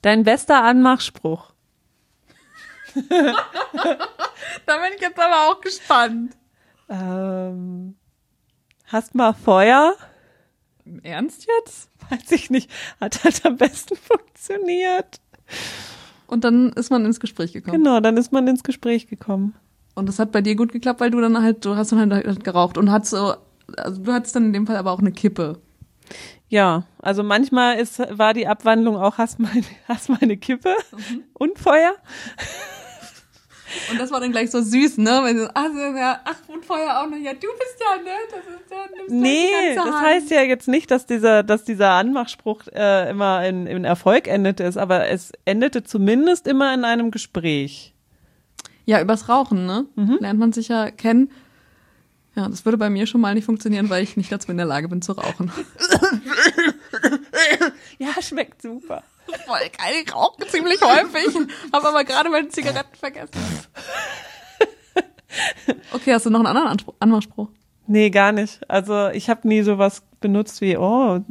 Dein 0.02 0.24
bester 0.24 0.64
Anmachspruch. 0.64 1.52
da 2.96 4.78
bin 4.78 4.94
ich 4.96 5.02
jetzt 5.02 5.20
aber 5.20 5.50
auch 5.50 5.60
gespannt. 5.60 6.38
Ähm, 6.88 7.96
hast 8.96 9.14
mal 9.14 9.34
Feuer? 9.34 9.94
Im 10.86 11.02
Ernst 11.04 11.48
jetzt? 11.60 11.90
Weiß 12.10 12.32
ich 12.32 12.50
nicht. 12.50 12.72
Hat 13.02 13.24
halt 13.24 13.46
am 13.46 13.58
besten 13.58 13.96
funktioniert. 13.96 15.20
Und 16.28 16.44
dann 16.44 16.72
ist 16.74 16.90
man 16.90 17.06
ins 17.06 17.20
Gespräch 17.20 17.54
gekommen. 17.54 17.84
Genau, 17.84 18.00
dann 18.00 18.18
ist 18.18 18.32
man 18.32 18.48
ins 18.48 18.64
Gespräch 18.64 19.08
gekommen. 19.08 19.54
Und 19.96 20.08
das 20.08 20.18
hat 20.18 20.32
bei 20.32 20.42
dir 20.42 20.56
gut 20.56 20.72
geklappt, 20.72 21.02
weil 21.02 21.12
du 21.12 21.20
dann 21.22 21.42
halt, 21.42 21.66
du 21.66 21.76
hast 21.76 21.92
dann 21.92 22.14
halt 22.14 22.44
geraucht 22.44 22.78
und 22.78 22.92
hast 22.92 23.10
so, 23.10 23.36
also 23.78 24.02
du 24.02 24.14
hattest 24.14 24.36
dann 24.36 24.46
in 24.46 24.54
dem 24.54 24.68
Fall 24.68 24.78
aber 24.78 24.92
auch 24.92 25.00
eine 25.00 25.12
Kippe. 25.12 25.60
Ja, 26.48 26.84
also 27.00 27.24
manchmal 27.24 27.78
ist, 27.78 28.00
war 28.18 28.34
die 28.34 28.48
Abwandlung 28.48 28.96
auch, 28.98 29.18
hast 29.18 29.40
mal, 29.40 29.52
hast 29.88 30.10
mal 30.10 30.20
eine 30.22 30.38
Kippe 30.38 30.74
mhm. 30.92 31.24
und 31.34 31.60
Feuer. 31.60 31.96
Und 33.92 34.00
das 34.00 34.12
war 34.12 34.20
dann 34.20 34.32
gleich 34.32 34.52
so 34.52 34.62
süß, 34.62 34.98
ne? 34.98 35.22
Wenn 35.24 35.38
du, 35.38 35.56
also, 35.56 35.80
ja, 35.80 36.20
ach, 36.26 36.38
und 36.48 36.66
vorher 36.66 37.02
auch 37.02 37.10
noch, 37.10 37.18
ja, 37.18 37.34
du 37.34 37.48
bist 37.60 37.78
ja, 37.80 38.02
ne? 38.02 38.10
Das 38.30 38.40
ist 38.40 38.72
ja, 38.72 38.78
nimmst 38.96 39.12
nee, 39.12 39.76
das 39.76 40.02
heißt 40.02 40.32
ja 40.32 40.42
jetzt 40.42 40.68
nicht, 40.68 40.92
dass 40.92 41.06
dieser, 41.06 41.44
dass 41.44 41.64
dieser 41.64 41.92
Anmachspruch 41.92 42.68
äh, 42.74 43.10
immer 43.10 43.46
in, 43.46 43.68
in 43.68 43.86
Erfolg 43.86 44.28
endete, 44.28 44.64
ist, 44.64 44.78
aber 44.78 45.08
es 45.08 45.32
endete 45.46 45.84
zumindest 45.84 46.48
immer 46.48 46.74
in 46.74 46.86
einem 46.86 47.12
Gespräch. 47.12 47.94
Ja, 48.86 49.02
übers 49.02 49.30
Rauchen, 49.30 49.66
ne? 49.66 49.86
Mhm. 49.96 50.18
Lernt 50.22 50.40
man 50.40 50.54
sich 50.54 50.68
ja 50.68 50.92
kennen. 50.92 51.32
Ja, 52.36 52.50
das 52.50 52.66
würde 52.66 52.78
bei 52.78 52.90
mir 52.90 53.08
schon 53.08 53.22
mal 53.22 53.34
nicht 53.34 53.46
funktionieren, 53.46 53.90
weil 53.90 54.04
ich 54.04 54.18
nicht 54.18 54.32
dazu 54.32 54.52
in 54.52 54.58
der 54.58 54.66
Lage 54.66 54.90
bin 54.90 55.02
zu 55.02 55.14
rauchen. 55.14 55.52
ja, 57.98 58.22
schmeckt 58.22 58.62
super. 58.62 59.04
Voll 59.46 59.70
geil, 59.78 60.04
ich 60.04 60.14
rauche 60.14 60.46
ziemlich 60.48 60.82
häufig, 60.82 61.36
habe 61.74 61.88
aber 61.88 62.04
gerade 62.04 62.30
meine 62.30 62.50
Zigaretten 62.50 62.96
vergessen. 62.96 63.32
Okay, 65.92 66.14
hast 66.14 66.26
du 66.26 66.30
noch 66.30 66.40
einen 66.40 66.48
anderen 66.48 66.68
Anspruch, 66.68 66.94
Anmachspruch? 67.00 67.50
Nee, 67.88 68.10
gar 68.10 68.32
nicht. 68.32 68.60
Also 68.70 69.10
ich 69.10 69.30
habe 69.30 69.48
nie 69.48 69.62
sowas 69.62 70.04
benutzt 70.20 70.62
wie, 70.62 70.78
oh, 70.78 71.22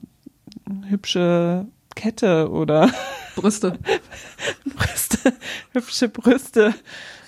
hübsche 0.88 1.66
Kette 1.94 2.50
oder 2.50 2.90
Brüste. 3.34 3.78
Brüste, 4.64 5.32
hübsche 5.72 6.08
Brüste. 6.08 6.74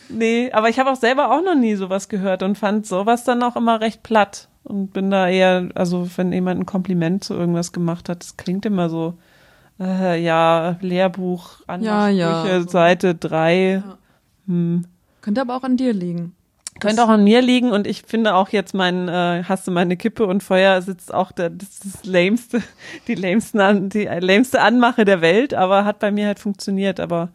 Nee, 0.08 0.50
aber 0.52 0.68
ich 0.68 0.78
habe 0.78 0.90
auch 0.90 0.96
selber 0.96 1.30
auch 1.30 1.42
noch 1.42 1.54
nie 1.54 1.74
sowas 1.74 2.08
gehört 2.08 2.42
und 2.42 2.56
fand 2.56 2.86
sowas 2.86 3.24
dann 3.24 3.42
auch 3.42 3.56
immer 3.56 3.80
recht 3.80 4.02
platt 4.02 4.48
und 4.64 4.92
bin 4.92 5.10
da 5.10 5.28
eher, 5.28 5.68
also 5.74 6.08
wenn 6.16 6.32
jemand 6.32 6.60
ein 6.60 6.66
Kompliment 6.66 7.24
zu 7.24 7.34
irgendwas 7.34 7.72
gemacht 7.72 8.08
hat, 8.08 8.22
das 8.22 8.36
klingt 8.36 8.66
immer 8.66 8.88
so, 8.88 9.14
äh, 9.78 10.20
ja, 10.22 10.76
Lehrbuch, 10.80 11.60
ja, 11.80 12.08
ja. 12.08 12.62
Seite 12.62 13.14
drei. 13.14 13.82
Ja. 13.84 13.98
Hm. 14.46 14.84
Könnte 15.20 15.40
aber 15.40 15.56
auch 15.56 15.64
an 15.64 15.76
dir 15.76 15.92
liegen. 15.92 16.34
Könnte 16.78 17.02
auch 17.02 17.08
an 17.08 17.24
mir 17.24 17.40
liegen 17.40 17.72
und 17.72 17.86
ich 17.86 18.02
finde 18.02 18.34
auch 18.34 18.50
jetzt 18.50 18.74
mein, 18.74 19.08
äh, 19.08 19.44
hast 19.44 19.66
du 19.66 19.70
meine 19.70 19.96
Kippe 19.96 20.26
und 20.26 20.42
Feuer 20.42 20.82
sitzt 20.82 21.12
auch 21.12 21.32
der, 21.32 21.48
das 21.48 21.80
das 21.80 22.04
lämste, 22.04 22.62
die 23.08 23.14
lämsten, 23.14 23.88
die 23.88 24.04
lämste 24.04 24.60
Anmache 24.60 25.04
der 25.04 25.20
Welt, 25.20 25.54
aber 25.54 25.84
hat 25.84 26.00
bei 26.00 26.10
mir 26.10 26.26
halt 26.26 26.38
funktioniert, 26.38 27.00
aber 27.00 27.30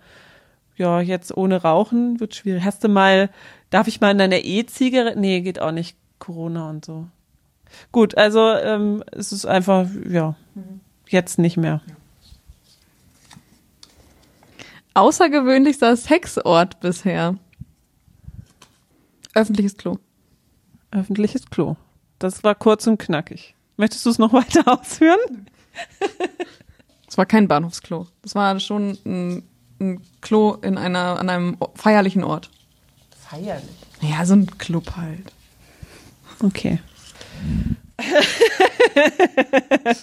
ja, 0.76 1.02
jetzt 1.02 1.36
ohne 1.36 1.62
Rauchen 1.62 2.20
wird 2.20 2.36
schwierig. 2.36 2.64
Hast 2.64 2.84
du 2.84 2.88
mal, 2.88 3.30
darf 3.70 3.88
ich 3.88 4.02
mal 4.02 4.12
in 4.12 4.18
deiner 4.18 4.44
E-Zigarette? 4.44 5.20
Nee, 5.20 5.42
geht 5.42 5.60
auch 5.60 5.72
nicht. 5.72 5.96
Corona 6.20 6.70
und 6.70 6.86
so. 6.86 7.08
Gut, 7.92 8.18
also 8.18 8.54
ähm, 8.54 9.04
es 9.12 9.32
ist 9.32 9.46
einfach, 9.46 9.88
ja, 10.10 10.36
jetzt 11.08 11.40
nicht 11.40 11.58
mehr. 11.58 11.82
Außergewöhnlichster 14.94 15.96
Sexort 15.96 16.80
bisher. 16.80 17.38
Öffentliches 19.34 19.78
Klo. 19.78 19.98
Öffentliches 20.92 21.50
Klo. 21.50 21.78
Das 22.20 22.44
war 22.44 22.56
kurz 22.56 22.86
und 22.88 22.98
knackig. 22.98 23.56
Möchtest 23.78 24.06
du 24.06 24.10
es 24.10 24.20
noch 24.20 24.34
weiter 24.34 24.80
ausführen? 24.80 25.48
Es 27.08 27.18
war 27.18 27.26
kein 27.26 27.48
Bahnhofsklo. 27.48 28.08
Das 28.22 28.36
war 28.36 28.60
schon 28.60 28.98
ein 29.06 29.44
ein 29.82 30.02
Klo 30.22 30.54
in 30.62 30.78
einer, 30.78 31.20
an 31.20 31.30
einem 31.30 31.58
feierlichen 31.76 32.24
Ort. 32.24 32.50
Feierlich? 33.20 33.76
Ja, 34.02 34.26
so 34.26 34.36
ein 34.36 34.48
Club 34.58 34.96
halt. 34.96 35.34
Okay. 36.42 36.80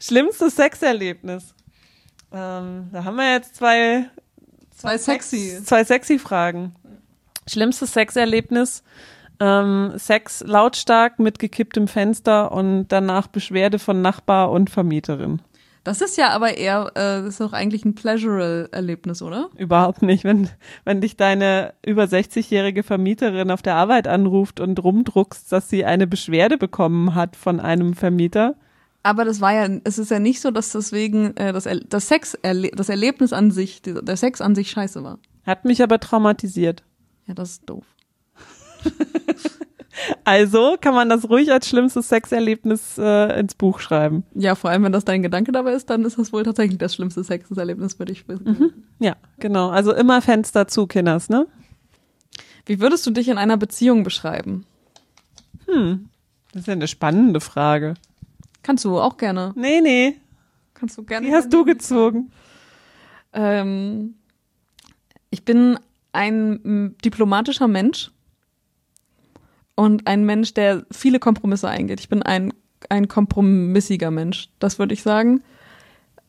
Schlimmstes 0.00 0.56
Sexerlebnis. 0.56 1.54
Ähm, 2.32 2.88
da 2.92 3.04
haben 3.04 3.16
wir 3.16 3.32
jetzt 3.32 3.56
zwei, 3.56 4.08
zwei, 4.76 4.98
sexy. 4.98 5.50
Sex, 5.50 5.64
zwei 5.66 5.84
sexy 5.84 6.18
Fragen. 6.18 6.74
Schlimmstes 7.46 7.92
Sexerlebnis. 7.92 8.82
Ähm, 9.40 9.92
Sex 9.96 10.44
lautstark 10.46 11.18
mit 11.18 11.38
gekipptem 11.38 11.88
Fenster 11.88 12.52
und 12.52 12.88
danach 12.88 13.26
Beschwerde 13.26 13.78
von 13.78 14.02
Nachbar 14.02 14.50
und 14.50 14.70
Vermieterin. 14.70 15.40
Das 15.84 16.00
ist 16.00 16.16
ja 16.16 16.30
aber 16.30 16.56
eher, 16.56 16.92
äh, 16.94 17.22
das 17.22 17.26
ist 17.26 17.40
doch 17.40 17.52
eigentlich 17.52 17.84
ein 17.84 17.94
Pleasural-Erlebnis, 17.94 19.20
oder? 19.20 19.50
Überhaupt 19.56 20.02
nicht. 20.02 20.22
Wenn, 20.22 20.48
wenn 20.84 21.00
dich 21.00 21.16
deine 21.16 21.74
über 21.84 22.04
60-jährige 22.04 22.82
Vermieterin 22.82 23.50
auf 23.50 23.62
der 23.62 23.74
Arbeit 23.74 24.06
anruft 24.06 24.60
und 24.60 24.82
rumdruckst, 24.82 25.50
dass 25.50 25.68
sie 25.68 25.84
eine 25.84 26.06
Beschwerde 26.06 26.56
bekommen 26.56 27.14
hat 27.14 27.34
von 27.34 27.58
einem 27.58 27.94
Vermieter. 27.94 28.54
Aber 29.02 29.24
das 29.24 29.40
war 29.40 29.52
ja, 29.52 29.68
es 29.82 29.98
ist 29.98 30.12
ja 30.12 30.20
nicht 30.20 30.40
so, 30.40 30.52
dass 30.52 30.70
deswegen 30.70 31.36
äh, 31.36 31.52
das, 31.52 31.68
das 31.88 32.06
Sex, 32.06 32.38
das 32.42 32.88
Erlebnis 32.88 33.32
an 33.32 33.50
sich, 33.50 33.82
der 33.82 34.16
Sex 34.16 34.40
an 34.40 34.54
sich 34.54 34.70
scheiße 34.70 35.02
war. 35.02 35.18
Hat 35.44 35.64
mich 35.64 35.82
aber 35.82 35.98
traumatisiert. 35.98 36.84
Ja, 37.26 37.34
das 37.34 37.52
ist 37.52 37.68
doof. 37.68 37.84
Also 40.24 40.76
kann 40.80 40.94
man 40.94 41.08
das 41.08 41.28
ruhig 41.28 41.50
als 41.50 41.68
schlimmstes 41.68 42.08
Sexerlebnis 42.08 42.96
äh, 42.98 43.40
ins 43.40 43.54
Buch 43.54 43.80
schreiben. 43.80 44.24
Ja, 44.34 44.54
vor 44.54 44.70
allem, 44.70 44.84
wenn 44.84 44.92
das 44.92 45.04
dein 45.04 45.22
Gedanke 45.22 45.52
dabei 45.52 45.72
ist, 45.72 45.90
dann 45.90 46.04
ist 46.04 46.18
das 46.18 46.32
wohl 46.32 46.44
tatsächlich 46.44 46.78
das 46.78 46.94
schlimmste 46.94 47.24
Sexerlebnis, 47.24 47.98
würde 47.98 48.12
ich 48.12 48.28
wissen. 48.28 48.44
Mhm. 48.46 48.72
Ja, 49.00 49.16
genau. 49.38 49.70
Also 49.70 49.92
immer 49.92 50.22
Fenster 50.22 50.68
zu, 50.68 50.86
Kinders, 50.86 51.28
ne? 51.28 51.46
Wie 52.66 52.80
würdest 52.80 53.06
du 53.06 53.10
dich 53.10 53.28
in 53.28 53.38
einer 53.38 53.56
Beziehung 53.56 54.04
beschreiben? 54.04 54.64
Hm, 55.66 56.08
das 56.52 56.62
ist 56.62 56.66
ja 56.66 56.74
eine 56.74 56.88
spannende 56.88 57.40
Frage. 57.40 57.94
Kannst 58.62 58.84
du 58.84 59.00
auch 59.00 59.16
gerne. 59.16 59.52
Nee, 59.56 59.80
nee. 59.80 60.16
Kannst 60.74 60.96
du 60.98 61.02
gerne. 61.02 61.26
Wie 61.26 61.32
hast 61.32 61.52
du 61.52 61.64
gezogen? 61.64 62.30
Ähm, 63.32 64.14
ich 65.30 65.44
bin 65.44 65.78
ein 66.12 66.94
diplomatischer 67.04 67.66
Mensch 67.66 68.10
und 69.82 70.06
ein 70.06 70.24
Mensch, 70.24 70.54
der 70.54 70.86
viele 70.92 71.18
Kompromisse 71.18 71.68
eingeht. 71.68 71.98
Ich 71.98 72.08
bin 72.08 72.22
ein, 72.22 72.54
ein 72.88 73.08
kompromissiger 73.08 74.12
Mensch, 74.12 74.48
das 74.60 74.78
würde 74.78 74.94
ich 74.94 75.02
sagen. 75.02 75.42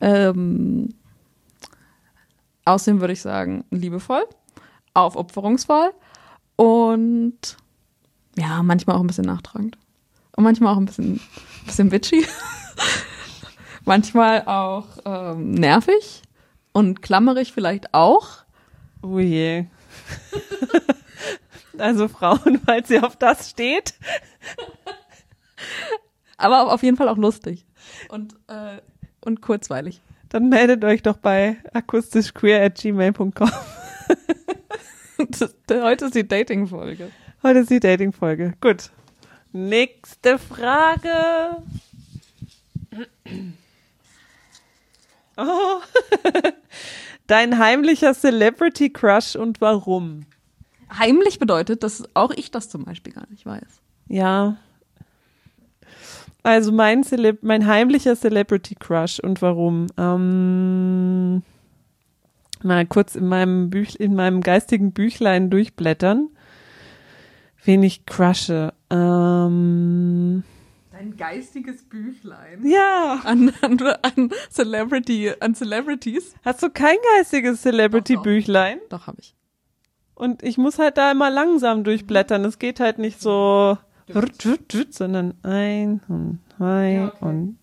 Ähm, 0.00 0.88
außerdem 2.64 3.00
würde 3.00 3.12
ich 3.12 3.20
sagen, 3.20 3.64
liebevoll, 3.70 4.24
aufopferungsvoll 4.92 5.92
und 6.56 7.56
ja, 8.36 8.60
manchmal 8.64 8.96
auch 8.96 9.00
ein 9.00 9.06
bisschen 9.06 9.26
nachtragend. 9.26 9.78
Und 10.34 10.42
manchmal 10.42 10.74
auch 10.74 10.78
ein 10.78 10.86
bisschen, 10.86 11.20
bisschen 11.64 11.90
bitchy. 11.90 12.26
manchmal 13.84 14.46
auch 14.46 14.86
ähm, 15.04 15.52
nervig 15.52 16.22
und 16.72 17.02
klammerig 17.02 17.52
vielleicht 17.52 17.94
auch. 17.94 18.38
Oh 19.00 19.20
je. 19.20 19.66
Also 21.78 22.08
Frauen, 22.08 22.60
weil 22.66 22.84
sie 22.86 23.00
auf 23.00 23.16
das 23.16 23.50
steht. 23.50 23.94
Aber 26.36 26.72
auf 26.72 26.82
jeden 26.82 26.96
Fall 26.96 27.08
auch 27.08 27.16
lustig. 27.16 27.64
Und, 28.08 28.34
äh, 28.48 28.78
und 29.24 29.40
kurzweilig. 29.40 30.00
Dann 30.28 30.48
meldet 30.48 30.84
euch 30.84 31.02
doch 31.02 31.16
bei 31.16 31.58
akustischqueer.gmail.com. 31.72 33.50
Heute 35.70 36.04
ist 36.06 36.14
die 36.14 36.26
Dating-Folge. 36.26 37.10
Heute 37.42 37.60
ist 37.60 37.70
die 37.70 37.80
Dating-Folge. 37.80 38.54
Gut. 38.60 38.90
Nächste 39.52 40.38
Frage. 40.38 41.62
Oh. 45.36 45.80
Dein 47.26 47.58
heimlicher 47.58 48.12
Celebrity 48.14 48.90
Crush 48.90 49.36
und 49.36 49.60
warum? 49.60 50.26
Heimlich 50.98 51.38
bedeutet, 51.38 51.82
dass 51.82 52.04
auch 52.14 52.30
ich 52.30 52.50
das 52.50 52.68
zum 52.68 52.84
Beispiel 52.84 53.12
gar 53.12 53.28
nicht 53.30 53.46
weiß. 53.46 53.80
Ja. 54.08 54.56
Also 56.42 56.72
mein, 56.72 57.04
Celeb 57.04 57.42
mein 57.42 57.66
heimlicher 57.66 58.16
Celebrity 58.16 58.74
Crush 58.74 59.18
und 59.18 59.40
warum? 59.40 59.86
Ähm, 59.96 61.42
mal 62.62 62.86
kurz 62.86 63.14
in 63.14 63.26
meinem 63.28 63.70
Büch 63.70 63.96
in 63.96 64.14
meinem 64.14 64.42
geistigen 64.42 64.92
Büchlein 64.92 65.48
durchblättern, 65.48 66.28
wen 67.64 67.82
ich 67.82 68.04
crushe. 68.04 68.74
Ähm, 68.90 70.44
Dein 70.92 71.16
geistiges 71.16 71.82
Büchlein. 71.88 72.64
Ja. 72.66 73.20
An, 73.24 73.52
an, 73.62 73.78
an 74.02 74.30
Celebrity, 74.50 75.32
an 75.40 75.54
Celebrities. 75.54 76.34
Hast 76.44 76.62
du 76.62 76.70
kein 76.70 76.96
geistiges 77.16 77.62
Celebrity-Büchlein? 77.62 78.78
Doch, 78.78 78.88
doch, 78.88 78.98
doch 79.00 79.06
habe 79.08 79.20
ich. 79.20 79.34
Und 80.14 80.42
ich 80.42 80.58
muss 80.58 80.78
halt 80.78 80.96
da 80.96 81.10
immer 81.10 81.30
langsam 81.30 81.84
durchblättern. 81.84 82.44
Es 82.44 82.58
geht 82.58 82.80
halt 82.80 82.98
nicht 82.98 83.20
so, 83.20 83.76
sondern 84.94 85.34
ein 85.42 86.00
und 86.08 86.40
zwei 86.56 87.10
und 87.20 87.58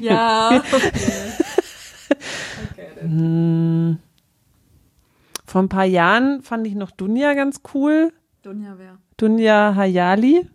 ja. 0.00 0.50
Okay. 0.50 0.62
okay, 2.70 2.88
hm. 3.00 3.98
Vor 5.44 5.62
ein 5.62 5.68
paar 5.68 5.84
Jahren 5.84 6.42
fand 6.42 6.66
ich 6.66 6.74
noch 6.74 6.90
Dunja 6.90 7.34
ganz 7.34 7.62
cool. 7.74 8.12
Dunja 8.42 8.74
wer? 8.78 8.98
Dunja 9.16 9.74
Hayali. 9.74 10.48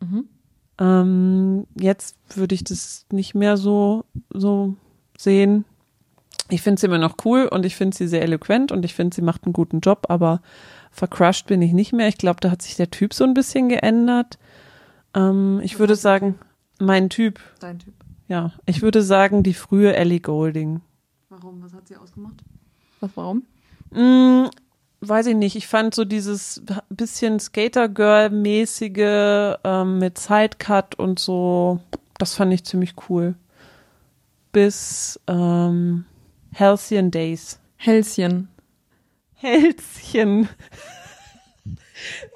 Mhm. 0.00 0.28
Ähm, 0.80 1.66
jetzt 1.78 2.16
würde 2.36 2.54
ich 2.54 2.64
das 2.64 3.06
nicht 3.12 3.34
mehr 3.34 3.56
so, 3.56 4.04
so 4.30 4.74
sehen. 5.16 5.64
Ich 6.50 6.62
finde 6.62 6.80
sie 6.80 6.86
immer 6.86 6.98
noch 6.98 7.16
cool 7.24 7.46
und 7.46 7.66
ich 7.66 7.76
finde 7.76 7.96
sie 7.96 8.08
sehr 8.08 8.22
eloquent 8.22 8.72
und 8.72 8.84
ich 8.84 8.94
finde, 8.94 9.14
sie 9.14 9.22
macht 9.22 9.44
einen 9.44 9.52
guten 9.52 9.80
Job, 9.80 10.06
aber 10.08 10.40
vercrushed 10.90 11.46
bin 11.46 11.60
ich 11.60 11.72
nicht 11.72 11.92
mehr. 11.92 12.08
Ich 12.08 12.18
glaube, 12.18 12.40
da 12.40 12.50
hat 12.50 12.62
sich 12.62 12.76
der 12.76 12.90
Typ 12.90 13.12
so 13.12 13.24
ein 13.24 13.34
bisschen 13.34 13.68
geändert. 13.68 14.38
Ähm, 15.14 15.60
ich 15.62 15.78
würde 15.78 15.96
sagen, 15.96 16.38
mein 16.78 17.10
Typ. 17.10 17.40
Dein 17.60 17.78
Typ. 17.78 17.94
Ja, 18.28 18.52
ich 18.66 18.82
würde 18.82 19.02
sagen, 19.02 19.42
die 19.42 19.54
frühe 19.54 19.94
Ellie 19.94 20.20
Golding. 20.20 20.80
Warum? 21.28 21.62
Was 21.62 21.74
hat 21.74 21.88
sie 21.88 21.96
ausgemacht? 21.96 22.36
Was, 23.00 23.10
warum? 23.14 23.42
Mm, 23.90 24.46
weiß 25.00 25.26
ich 25.26 25.36
nicht. 25.36 25.56
Ich 25.56 25.66
fand 25.66 25.94
so 25.94 26.04
dieses 26.04 26.62
bisschen 26.88 27.40
Skater-Girl-mäßige 27.40 29.56
ähm, 29.64 29.98
mit 29.98 30.18
Sidecut 30.18 30.94
und 30.96 31.18
so, 31.18 31.80
das 32.18 32.34
fand 32.34 32.52
ich 32.52 32.64
ziemlich 32.64 32.94
cool. 33.08 33.34
Bis 34.52 35.18
ähm, 35.26 36.04
Halcyon 36.54 37.10
Days. 37.10 37.58
Hälschen. 37.76 38.48
Hälschen. 39.34 40.48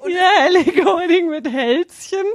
ja, 0.07 0.45
Ellie 0.45 0.83
Golding 0.83 1.29
mit 1.29 1.51
Hälschen. 1.51 2.25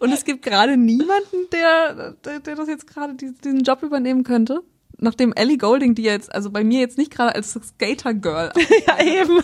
Und 0.00 0.12
es 0.12 0.24
gibt 0.24 0.42
gerade 0.42 0.76
niemanden, 0.76 1.48
der, 1.52 2.12
der, 2.24 2.40
der 2.40 2.56
das 2.56 2.68
jetzt 2.68 2.86
gerade 2.86 3.14
diesen 3.14 3.62
Job 3.62 3.82
übernehmen 3.82 4.24
könnte. 4.24 4.62
Nachdem 4.98 5.32
Ellie 5.32 5.58
Golding, 5.58 5.94
die 5.94 6.02
jetzt, 6.02 6.34
also 6.34 6.50
bei 6.50 6.64
mir 6.64 6.80
jetzt 6.80 6.98
nicht 6.98 7.12
gerade 7.12 7.34
als 7.34 7.52
Skater 7.52 8.14
Girl. 8.14 8.52
ja, 8.86 9.02
eben. 9.02 9.40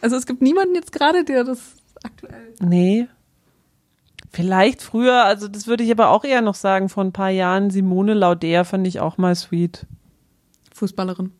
Also 0.00 0.16
es 0.16 0.26
gibt 0.26 0.42
niemanden 0.42 0.74
jetzt 0.74 0.92
gerade, 0.92 1.24
der 1.24 1.44
das 1.44 1.74
aktuell. 2.02 2.54
Nee. 2.60 3.06
Vielleicht 4.34 4.82
früher, 4.82 5.22
also 5.24 5.46
das 5.46 5.68
würde 5.68 5.84
ich 5.84 5.92
aber 5.92 6.08
auch 6.08 6.24
eher 6.24 6.42
noch 6.42 6.56
sagen, 6.56 6.88
vor 6.88 7.04
ein 7.04 7.12
paar 7.12 7.30
Jahren, 7.30 7.70
Simone 7.70 8.14
Lauder 8.14 8.64
fand 8.64 8.84
ich 8.84 8.98
auch 8.98 9.16
mal 9.16 9.32
sweet. 9.36 9.86
Fußballerin. 10.74 11.30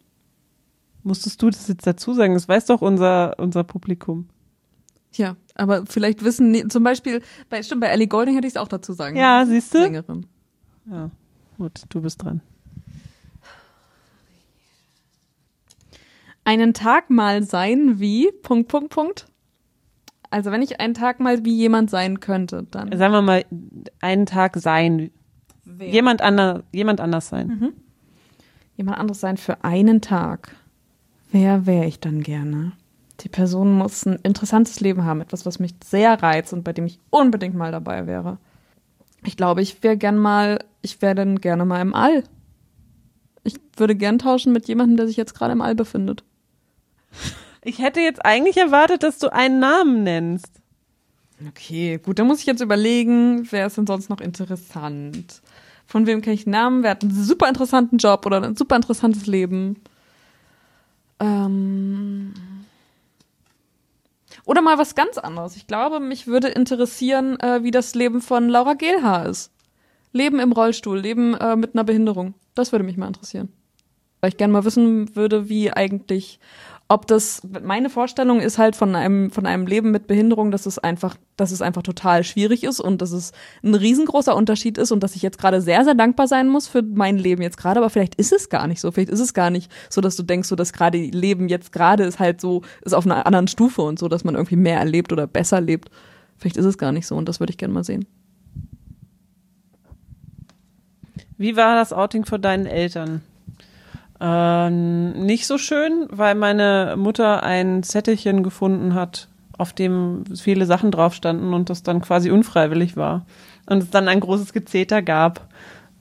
Musstest 1.02 1.42
du 1.42 1.50
das 1.50 1.66
jetzt 1.66 1.88
dazu 1.88 2.14
sagen? 2.14 2.34
Das 2.34 2.46
weiß 2.46 2.66
doch 2.66 2.82
unser, 2.82 3.36
unser 3.40 3.64
Publikum. 3.64 4.28
Ja, 5.12 5.34
aber 5.56 5.86
vielleicht 5.86 6.22
wissen, 6.22 6.70
zum 6.70 6.84
Beispiel, 6.84 7.20
bei, 7.50 7.64
stimmt, 7.64 7.80
bei 7.80 7.88
Ellie 7.88 8.06
Golding 8.06 8.36
hätte 8.36 8.46
ich 8.46 8.52
es 8.52 8.56
auch 8.56 8.68
dazu 8.68 8.92
sagen. 8.92 9.16
Ja, 9.16 9.44
siehst 9.44 9.74
du? 9.74 9.78
Sängerin. 9.78 10.26
Ja, 10.88 11.10
gut, 11.58 11.82
du 11.88 12.00
bist 12.00 12.22
dran. 12.22 12.42
Einen 16.44 16.74
Tag 16.74 17.10
mal 17.10 17.42
sein 17.42 17.98
wie, 17.98 18.30
Punkt, 18.30 18.68
Punkt, 18.68 18.90
Punkt. 18.90 19.26
Also 20.34 20.50
wenn 20.50 20.62
ich 20.62 20.80
einen 20.80 20.94
Tag 20.94 21.20
mal 21.20 21.44
wie 21.44 21.54
jemand 21.54 21.90
sein 21.90 22.18
könnte, 22.18 22.66
dann. 22.68 22.90
Sagen 22.98 23.12
wir 23.12 23.22
mal, 23.22 23.44
einen 24.00 24.26
Tag 24.26 24.56
sein. 24.56 25.12
Wer? 25.64 25.88
Jemand, 25.88 26.22
ander, 26.22 26.64
jemand 26.72 27.00
anders 27.00 27.28
sein. 27.28 27.46
Mhm. 27.46 27.72
Jemand 28.76 28.98
anderes 28.98 29.20
sein 29.20 29.36
für 29.36 29.62
einen 29.62 30.00
Tag. 30.00 30.56
Wer 31.30 31.66
wäre 31.66 31.86
ich 31.86 32.00
dann 32.00 32.20
gerne? 32.20 32.72
Die 33.20 33.28
Person 33.28 33.74
muss 33.74 34.06
ein 34.06 34.18
interessantes 34.24 34.80
Leben 34.80 35.04
haben, 35.04 35.20
etwas, 35.20 35.46
was 35.46 35.60
mich 35.60 35.76
sehr 35.84 36.20
reizt 36.20 36.52
und 36.52 36.64
bei 36.64 36.72
dem 36.72 36.86
ich 36.86 36.98
unbedingt 37.10 37.54
mal 37.54 37.70
dabei 37.70 38.08
wäre. 38.08 38.38
Ich 39.24 39.36
glaube, 39.36 39.62
ich 39.62 39.84
wäre 39.84 39.96
gern 39.96 40.18
mal, 40.18 40.58
ich 40.82 41.00
wäre 41.00 41.14
dann 41.14 41.40
gerne 41.40 41.64
mal 41.64 41.80
im 41.80 41.94
All. 41.94 42.24
Ich 43.44 43.54
würde 43.76 43.94
gern 43.94 44.18
tauschen 44.18 44.52
mit 44.52 44.66
jemandem, 44.66 44.96
der 44.96 45.06
sich 45.06 45.16
jetzt 45.16 45.34
gerade 45.34 45.52
im 45.52 45.60
All 45.60 45.76
befindet. 45.76 46.24
Ich 47.64 47.78
hätte 47.78 48.00
jetzt 48.00 48.24
eigentlich 48.24 48.58
erwartet, 48.58 49.02
dass 49.02 49.18
du 49.18 49.32
einen 49.32 49.58
Namen 49.58 50.02
nennst. 50.02 50.60
Okay, 51.48 51.98
gut, 51.98 52.18
dann 52.18 52.26
muss 52.26 52.40
ich 52.40 52.46
jetzt 52.46 52.60
überlegen, 52.60 53.50
wer 53.50 53.66
ist 53.66 53.76
denn 53.76 53.86
sonst 53.86 54.10
noch 54.10 54.20
interessant? 54.20 55.42
Von 55.86 56.06
wem 56.06 56.20
kenne 56.20 56.34
ich 56.34 56.46
einen 56.46 56.52
Namen? 56.52 56.82
Wer 56.82 56.92
hat 56.92 57.02
einen 57.02 57.14
super 57.14 57.48
interessanten 57.48 57.96
Job 57.96 58.24
oder 58.26 58.42
ein 58.42 58.56
super 58.56 58.76
interessantes 58.76 59.26
Leben? 59.26 59.82
Ähm 61.20 62.34
oder 64.44 64.60
mal 64.60 64.78
was 64.78 64.94
ganz 64.94 65.16
anderes. 65.16 65.56
Ich 65.56 65.66
glaube, 65.66 66.00
mich 66.00 66.26
würde 66.26 66.48
interessieren, 66.48 67.38
äh, 67.40 67.62
wie 67.62 67.70
das 67.70 67.94
Leben 67.94 68.20
von 68.20 68.48
Laura 68.48 68.74
Gehlhaar 68.74 69.26
ist. 69.26 69.50
Leben 70.12 70.38
im 70.38 70.52
Rollstuhl, 70.52 70.98
Leben 70.98 71.34
äh, 71.34 71.56
mit 71.56 71.74
einer 71.74 71.84
Behinderung. 71.84 72.34
Das 72.54 72.72
würde 72.72 72.84
mich 72.84 72.96
mal 72.96 73.08
interessieren. 73.08 73.48
Weil 74.20 74.30
ich 74.30 74.36
gerne 74.36 74.52
mal 74.52 74.64
wissen 74.64 75.16
würde, 75.16 75.48
wie 75.48 75.72
eigentlich 75.72 76.38
ob 76.88 77.06
das, 77.06 77.40
meine 77.62 77.88
Vorstellung 77.88 78.40
ist 78.40 78.58
halt 78.58 78.76
von 78.76 78.94
einem, 78.94 79.30
von 79.30 79.46
einem 79.46 79.66
Leben 79.66 79.90
mit 79.90 80.06
Behinderung, 80.06 80.50
dass 80.50 80.66
es 80.66 80.78
einfach, 80.78 81.16
dass 81.36 81.50
es 81.50 81.62
einfach 81.62 81.82
total 81.82 82.24
schwierig 82.24 82.62
ist 82.62 82.78
und 82.78 83.00
dass 83.00 83.12
es 83.12 83.32
ein 83.62 83.74
riesengroßer 83.74 84.36
Unterschied 84.36 84.76
ist 84.76 84.92
und 84.92 85.02
dass 85.02 85.16
ich 85.16 85.22
jetzt 85.22 85.38
gerade 85.38 85.62
sehr, 85.62 85.84
sehr 85.84 85.94
dankbar 85.94 86.28
sein 86.28 86.48
muss 86.48 86.68
für 86.68 86.82
mein 86.82 87.16
Leben 87.16 87.40
jetzt 87.40 87.56
gerade, 87.56 87.80
aber 87.80 87.88
vielleicht 87.88 88.16
ist 88.16 88.32
es 88.32 88.50
gar 88.50 88.66
nicht 88.66 88.80
so. 88.80 88.92
Vielleicht 88.92 89.08
ist 89.08 89.20
es 89.20 89.32
gar 89.32 89.48
nicht 89.48 89.72
so, 89.88 90.02
dass 90.02 90.14
du 90.16 90.22
denkst, 90.22 90.48
so 90.48 90.56
dass 90.56 90.74
gerade 90.74 90.98
Leben 90.98 91.48
jetzt 91.48 91.72
gerade 91.72 92.04
ist 92.04 92.18
halt 92.18 92.40
so, 92.40 92.60
ist 92.82 92.92
auf 92.92 93.06
einer 93.06 93.26
anderen 93.26 93.48
Stufe 93.48 93.80
und 93.80 93.98
so, 93.98 94.08
dass 94.08 94.24
man 94.24 94.34
irgendwie 94.34 94.56
mehr 94.56 94.78
erlebt 94.78 95.10
oder 95.10 95.26
besser 95.26 95.62
lebt. 95.62 95.90
Vielleicht 96.36 96.58
ist 96.58 96.66
es 96.66 96.76
gar 96.76 96.92
nicht 96.92 97.06
so 97.06 97.16
und 97.16 97.28
das 97.28 97.40
würde 97.40 97.52
ich 97.52 97.58
gerne 97.58 97.72
mal 97.72 97.84
sehen. 97.84 98.04
Wie 101.38 101.56
war 101.56 101.76
das 101.76 101.94
Outing 101.94 102.26
vor 102.26 102.38
deinen 102.38 102.66
Eltern? 102.66 103.22
Äh, 104.20 104.70
nicht 104.70 105.46
so 105.46 105.58
schön, 105.58 106.06
weil 106.10 106.34
meine 106.34 106.94
Mutter 106.96 107.42
ein 107.42 107.82
Zettelchen 107.82 108.42
gefunden 108.42 108.94
hat, 108.94 109.28
auf 109.58 109.72
dem 109.72 110.24
viele 110.36 110.66
Sachen 110.66 110.90
drauf 110.90 111.14
standen 111.14 111.52
und 111.54 111.70
das 111.70 111.82
dann 111.82 112.00
quasi 112.00 112.30
unfreiwillig 112.30 112.96
war. 112.96 113.26
Und 113.66 113.82
es 113.82 113.90
dann 113.90 114.08
ein 114.08 114.20
großes 114.20 114.52
Gezeter 114.52 115.02
gab. 115.02 115.48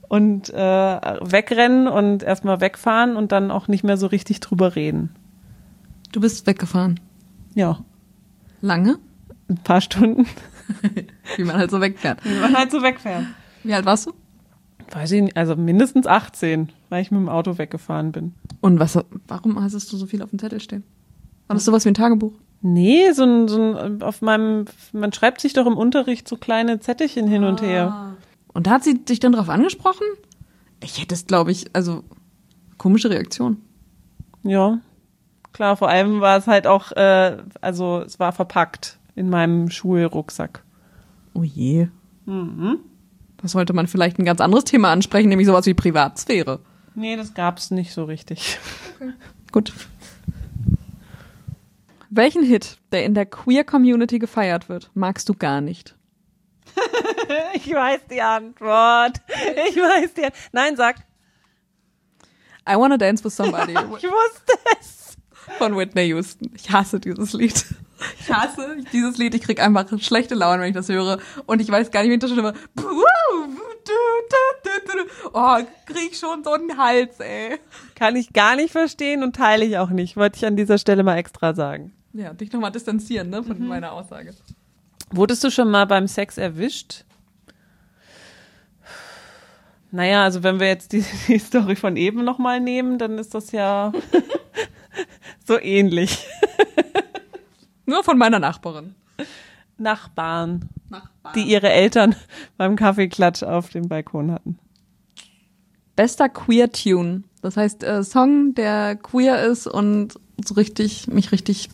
Und 0.08 0.50
äh, 0.50 0.56
wegrennen 0.56 1.88
und 1.88 2.22
erstmal 2.22 2.60
wegfahren 2.60 3.16
und 3.16 3.32
dann 3.32 3.50
auch 3.50 3.68
nicht 3.68 3.84
mehr 3.84 3.96
so 3.96 4.06
richtig 4.06 4.38
drüber 4.38 4.76
reden. 4.76 5.14
Du 6.12 6.20
bist 6.20 6.46
weggefahren? 6.46 7.00
Ja. 7.54 7.80
Lange? 8.60 8.98
Ein 9.48 9.58
paar 9.58 9.80
Stunden. 9.80 10.26
Wie 11.36 11.44
man 11.44 11.56
halt 11.56 11.70
so 11.70 11.80
wegfährt. 11.80 12.24
Wie 12.24 12.38
man 12.38 12.56
halt 12.56 12.70
so 12.70 12.82
wegfährt. 12.82 13.24
Wie 13.64 13.74
alt 13.74 13.84
warst 13.86 14.06
du? 14.06 14.12
Weiß 14.94 15.10
ich 15.10 15.22
nicht, 15.22 15.36
also 15.36 15.56
mindestens 15.56 16.06
18, 16.06 16.70
weil 16.88 17.02
ich 17.02 17.10
mit 17.10 17.20
dem 17.20 17.28
Auto 17.28 17.58
weggefahren 17.58 18.12
bin. 18.12 18.32
Und 18.60 18.78
was, 18.78 18.96
warum 19.26 19.60
hast 19.60 19.92
du 19.92 19.96
so 19.96 20.06
viel 20.06 20.22
auf 20.22 20.30
dem 20.30 20.38
Zettel 20.38 20.60
stehen? 20.60 20.84
War 21.48 21.54
das 21.54 21.64
sowas 21.64 21.84
wie 21.84 21.90
ein 21.90 21.94
Tagebuch? 21.94 22.32
Nee, 22.62 23.10
so 23.10 23.24
ein, 23.24 23.48
so 23.48 23.60
ein, 23.60 24.02
auf 24.02 24.22
meinem, 24.22 24.66
man 24.92 25.12
schreibt 25.12 25.40
sich 25.40 25.52
doch 25.52 25.66
im 25.66 25.76
Unterricht 25.76 26.28
so 26.28 26.36
kleine 26.36 26.78
Zettelchen 26.78 27.26
hin 27.26 27.42
und 27.42 27.60
her. 27.60 27.88
Ah. 27.90 28.16
Und 28.54 28.68
da 28.68 28.70
hat 28.70 28.84
sie 28.84 29.04
dich 29.04 29.18
dann 29.18 29.32
drauf 29.32 29.48
angesprochen? 29.48 30.06
Ich 30.80 31.00
hätte 31.00 31.14
es, 31.14 31.26
glaube 31.26 31.50
ich, 31.50 31.74
also, 31.74 32.04
komische 32.78 33.10
Reaktion. 33.10 33.58
Ja, 34.44 34.78
klar, 35.52 35.76
vor 35.76 35.88
allem 35.88 36.20
war 36.20 36.38
es 36.38 36.46
halt 36.46 36.68
auch, 36.68 36.92
äh, 36.92 37.38
also 37.60 38.02
es 38.06 38.20
war 38.20 38.30
verpackt 38.32 38.98
in 39.16 39.28
meinem 39.28 39.70
Schulrucksack. 39.70 40.62
Oh 41.34 41.42
je. 41.42 41.88
Mhm. 42.26 42.78
Da 43.44 43.48
sollte 43.48 43.74
man 43.74 43.86
vielleicht 43.86 44.18
ein 44.18 44.24
ganz 44.24 44.40
anderes 44.40 44.64
Thema 44.64 44.90
ansprechen, 44.90 45.28
nämlich 45.28 45.46
sowas 45.46 45.66
wie 45.66 45.74
Privatsphäre. 45.74 46.60
Nee, 46.94 47.14
das 47.14 47.34
gab's 47.34 47.70
nicht 47.70 47.92
so 47.92 48.04
richtig. 48.04 48.58
Okay. 48.96 49.12
Gut. 49.52 49.74
Welchen 52.08 52.42
Hit, 52.42 52.78
der 52.90 53.04
in 53.04 53.12
der 53.12 53.26
Queer 53.26 53.62
Community 53.64 54.18
gefeiert 54.18 54.70
wird, 54.70 54.90
magst 54.94 55.28
du 55.28 55.34
gar 55.34 55.60
nicht? 55.60 55.94
ich 57.52 57.70
weiß 57.70 58.06
die 58.10 58.22
Antwort. 58.22 59.20
Ich 59.68 59.76
weiß 59.76 60.14
die 60.14 60.24
Antwort. 60.24 60.42
Nein, 60.52 60.76
sag. 60.76 60.96
I 62.66 62.76
Wanna 62.76 62.96
Dance 62.96 63.22
with 63.22 63.36
Somebody. 63.36 63.72
ich 63.98 64.04
wusste 64.04 64.54
es. 64.80 65.18
Von 65.58 65.76
Whitney 65.76 66.06
Houston. 66.06 66.50
Ich 66.54 66.70
hasse 66.70 66.98
dieses 66.98 67.34
Lied. 67.34 67.62
Ich 68.20 68.32
hasse 68.32 68.76
dieses 68.92 69.18
Lied. 69.18 69.34
Ich 69.34 69.42
krieg 69.42 69.60
einfach 69.60 69.86
schlechte 70.00 70.34
Laune, 70.34 70.62
wenn 70.62 70.68
ich 70.68 70.74
das 70.74 70.88
höre. 70.88 71.18
Und 71.46 71.60
ich 71.60 71.70
weiß 71.70 71.90
gar 71.90 72.02
nicht, 72.02 72.10
wie 72.10 72.14
ich 72.14 72.20
das 72.20 72.30
schon 72.30 72.38
immer. 72.38 72.54
Oh, 75.32 75.56
krieg 75.86 76.12
ich 76.12 76.18
schon 76.18 76.44
so 76.44 76.52
einen 76.52 76.76
Hals, 76.76 77.20
ey. 77.20 77.58
Kann 77.94 78.16
ich 78.16 78.32
gar 78.32 78.56
nicht 78.56 78.72
verstehen 78.72 79.22
und 79.22 79.36
teile 79.36 79.64
ich 79.64 79.78
auch 79.78 79.90
nicht. 79.90 80.16
Wollte 80.16 80.36
ich 80.38 80.46
an 80.46 80.56
dieser 80.56 80.78
Stelle 80.78 81.02
mal 81.02 81.16
extra 81.16 81.54
sagen. 81.54 81.92
Ja, 82.12 82.32
dich 82.32 82.52
nochmal 82.52 82.70
distanzieren, 82.70 83.30
ne, 83.30 83.42
von 83.42 83.58
mhm. 83.58 83.66
meiner 83.66 83.92
Aussage. 83.92 84.34
Wurdest 85.10 85.42
du 85.44 85.50
schon 85.50 85.70
mal 85.70 85.86
beim 85.86 86.06
Sex 86.06 86.38
erwischt? 86.38 87.04
Naja, 89.90 90.24
also 90.24 90.42
wenn 90.42 90.58
wir 90.58 90.66
jetzt 90.66 90.92
die, 90.92 91.04
die 91.28 91.38
Story 91.38 91.76
von 91.76 91.96
eben 91.96 92.24
nochmal 92.24 92.60
nehmen, 92.60 92.98
dann 92.98 93.18
ist 93.18 93.34
das 93.34 93.52
ja 93.52 93.92
so 95.46 95.58
ähnlich. 95.60 96.26
Nur 97.86 98.02
von 98.04 98.18
meiner 98.18 98.38
Nachbarin. 98.38 98.94
Nachbarn, 99.76 100.68
Nachbarn, 100.88 101.34
die 101.34 101.42
ihre 101.42 101.70
Eltern 101.70 102.14
beim 102.56 102.76
Kaffeeklatsch 102.76 103.42
auf 103.42 103.70
dem 103.70 103.88
Balkon 103.88 104.30
hatten. 104.30 104.58
Bester 105.96 106.28
Queer 106.28 106.72
Tune. 106.72 107.24
Das 107.42 107.56
heißt, 107.56 107.84
äh, 107.84 108.02
Song, 108.02 108.54
der 108.54 108.96
queer 108.96 109.44
ist 109.44 109.66
und 109.66 110.14
so 110.44 110.54
richtig, 110.54 111.08
mich 111.08 111.30
richtig, 111.30 111.68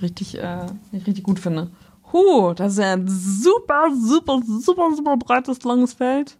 richtig, 0.00 0.38
äh, 0.38 0.66
richtig 0.92 1.22
gut 1.22 1.38
finde. 1.38 1.70
Huh, 2.12 2.52
das 2.54 2.72
ist 2.72 2.78
ja 2.80 2.94
ein 2.94 3.06
super, 3.06 3.90
super, 3.94 4.42
super, 4.44 4.90
super 4.96 5.16
breites, 5.16 5.62
langes 5.62 5.94
Feld. 5.94 6.36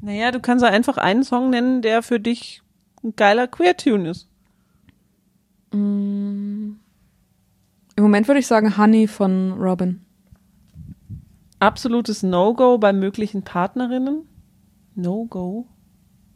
Naja, 0.00 0.30
du 0.30 0.40
kannst 0.40 0.64
einfach 0.64 0.98
einen 0.98 1.24
Song 1.24 1.50
nennen, 1.50 1.80
der 1.80 2.02
für 2.02 2.20
dich 2.20 2.62
ein 3.02 3.16
geiler 3.16 3.48
Queer-Tune 3.48 4.10
ist. 4.10 4.28
Mm. 5.72 6.15
Im 7.96 8.02
Moment 8.02 8.28
würde 8.28 8.40
ich 8.40 8.46
sagen 8.46 8.76
Honey 8.76 9.08
von 9.08 9.52
Robin. 9.52 10.02
Absolutes 11.58 12.22
No-Go 12.22 12.76
bei 12.76 12.92
möglichen 12.92 13.42
Partnerinnen? 13.42 14.28
No-Go? 14.94 15.66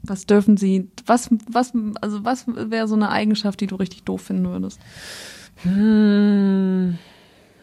Was 0.03 0.25
dürfen 0.25 0.57
sie, 0.57 0.91
was, 1.05 1.29
was, 1.47 1.73
also 2.01 2.25
was 2.25 2.47
wäre 2.49 2.89
so 2.89 2.95
eine 2.95 3.11
Eigenschaft, 3.11 3.61
die 3.61 3.67
du 3.67 3.77
richtig 3.77 4.05
doof 4.05 4.23
finden 4.23 4.47
würdest? 4.47 4.81
Hm, 5.57 6.97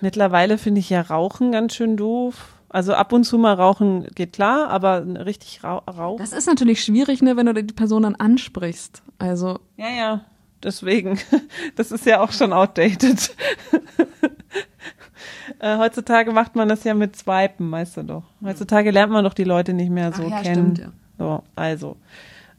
mittlerweile 0.01 0.59
finde 0.59 0.79
ich 0.79 0.91
ja 0.91 1.01
Rauchen 1.01 1.51
ganz 1.51 1.73
schön 1.73 1.97
doof. 1.97 2.53
Also 2.69 2.93
ab 2.93 3.13
und 3.13 3.23
zu 3.23 3.39
mal 3.39 3.53
rauchen 3.53 4.05
geht 4.13 4.33
klar, 4.33 4.69
aber 4.69 5.03
richtig 5.25 5.63
rau 5.63 5.77
rauchen. 5.77 6.19
Das 6.19 6.33
ist 6.33 6.45
natürlich 6.45 6.83
schwierig, 6.83 7.23
ne, 7.23 7.37
wenn 7.37 7.47
du 7.47 7.53
die 7.63 7.73
Person 7.73 8.03
dann 8.03 8.15
ansprichst. 8.15 9.01
Also. 9.17 9.59
Ja, 9.77 9.89
ja. 9.89 10.25
Deswegen. 10.63 11.19
Das 11.75 11.91
ist 11.91 12.05
ja 12.05 12.21
auch 12.21 12.31
schon 12.31 12.53
outdated. 12.53 13.35
äh, 15.59 15.77
heutzutage 15.77 16.31
macht 16.31 16.55
man 16.55 16.69
das 16.69 16.83
ja 16.83 16.95
mit 16.95 17.15
Swipen, 17.15 17.71
weißt 17.71 17.97
du 17.97 18.03
doch. 18.03 18.23
Heutzutage 18.43 18.89
lernt 18.89 19.11
man 19.11 19.23
doch 19.23 19.35
die 19.35 19.43
Leute 19.43 19.73
nicht 19.73 19.91
mehr 19.91 20.11
so 20.11 20.23
ja, 20.23 20.41
kennen. 20.41 20.75
Stimmt, 20.75 20.79
ja. 20.79 20.91
So, 21.19 21.43
also. 21.55 21.97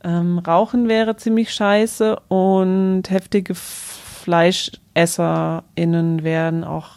Ähm, 0.05 0.39
Rauchen 0.39 0.87
wäre 0.89 1.17
ziemlich 1.17 1.53
scheiße 1.53 2.21
und 2.29 3.11
heftige 3.11 3.57
FleischesserInnen 3.57 6.23
wären 6.23 6.63
auch, 6.63 6.91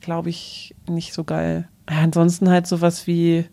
glaube 0.00 0.30
ich, 0.30 0.76
nicht 0.88 1.12
so 1.12 1.24
geil. 1.24 1.66
Ja, 1.90 2.02
ansonsten 2.02 2.48
halt 2.48 2.68
sowas 2.68 3.08
wie 3.08 3.46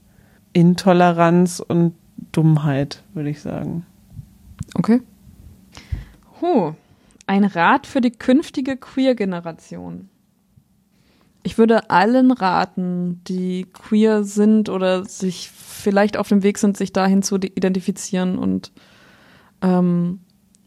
Intoleranz 0.54 1.60
und 1.60 1.96
Dummheit, 2.32 3.04
würde 3.14 3.30
ich 3.30 3.42
sagen. 3.42 3.86
Okay. 4.76 5.02
Huh. 6.42 6.74
Ein 7.26 7.46
Rat 7.46 7.88
für 7.88 8.02
die 8.02 8.12
künftige 8.12 8.78
Queer-Generation. 8.78 10.10
Ich 11.44 11.58
würde 11.58 11.90
allen 11.90 12.32
raten, 12.32 13.22
die 13.28 13.66
queer 13.74 14.24
sind 14.24 14.70
oder 14.70 15.04
sich 15.04 15.50
vielleicht 15.50 16.16
auf 16.16 16.30
dem 16.30 16.42
Weg 16.42 16.58
sind, 16.58 16.78
sich 16.78 16.94
dahin 16.94 17.22
zu 17.22 17.36
identifizieren. 17.36 18.38
Und 18.38 18.72
ähm, 19.62 20.22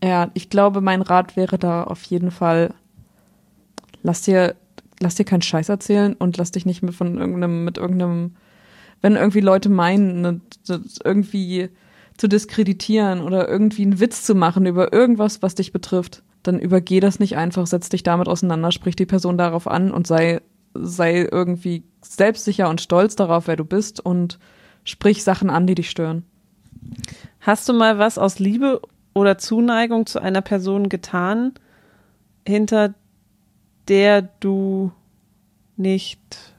ja, 0.04 0.30
ich 0.34 0.50
glaube, 0.50 0.82
mein 0.82 1.00
Rat 1.00 1.36
wäre 1.36 1.58
da 1.58 1.84
auf 1.84 2.02
jeden 2.04 2.30
Fall, 2.30 2.74
lass 4.02 4.22
dir, 4.22 4.54
lass 5.00 5.14
dir 5.14 5.24
keinen 5.24 5.42
Scheiß 5.42 5.70
erzählen 5.70 6.14
und 6.14 6.36
lass 6.36 6.50
dich 6.50 6.66
nicht 6.66 6.82
mit 6.82 6.94
von 6.94 7.16
irgendeinem, 7.16 7.64
mit 7.64 7.78
irgendeinem, 7.78 8.36
wenn 9.00 9.16
irgendwie 9.16 9.40
Leute 9.40 9.70
meinen, 9.70 10.20
ne, 10.20 10.40
irgendwie 11.02 11.70
zu 12.18 12.28
diskreditieren 12.28 13.20
oder 13.20 13.48
irgendwie 13.48 13.82
einen 13.82 14.00
Witz 14.00 14.24
zu 14.24 14.34
machen 14.34 14.66
über 14.66 14.92
irgendwas, 14.92 15.42
was 15.42 15.54
dich 15.54 15.72
betrifft, 15.72 16.22
dann 16.46 16.58
übergeh 16.58 17.00
das 17.00 17.18
nicht 17.18 17.36
einfach, 17.36 17.66
setz 17.66 17.88
dich 17.88 18.02
damit 18.02 18.28
auseinander, 18.28 18.72
sprich 18.72 18.96
die 18.96 19.06
Person 19.06 19.38
darauf 19.38 19.66
an 19.66 19.90
und 19.90 20.06
sei 20.06 20.40
sei 20.82 21.28
irgendwie 21.30 21.84
selbstsicher 22.02 22.68
und 22.68 22.80
stolz 22.80 23.16
darauf, 23.16 23.46
wer 23.46 23.56
du 23.56 23.64
bist 23.64 24.04
und 24.04 24.38
sprich 24.84 25.24
Sachen 25.24 25.50
an, 25.50 25.66
die 25.66 25.74
dich 25.74 25.90
stören. 25.90 26.24
Hast 27.40 27.68
du 27.68 27.72
mal 27.72 27.98
was 27.98 28.18
aus 28.18 28.38
Liebe 28.38 28.80
oder 29.14 29.38
Zuneigung 29.38 30.06
zu 30.06 30.20
einer 30.20 30.42
Person 30.42 30.88
getan, 30.88 31.54
hinter 32.46 32.94
der 33.88 34.22
du 34.40 34.92
nicht 35.76 36.54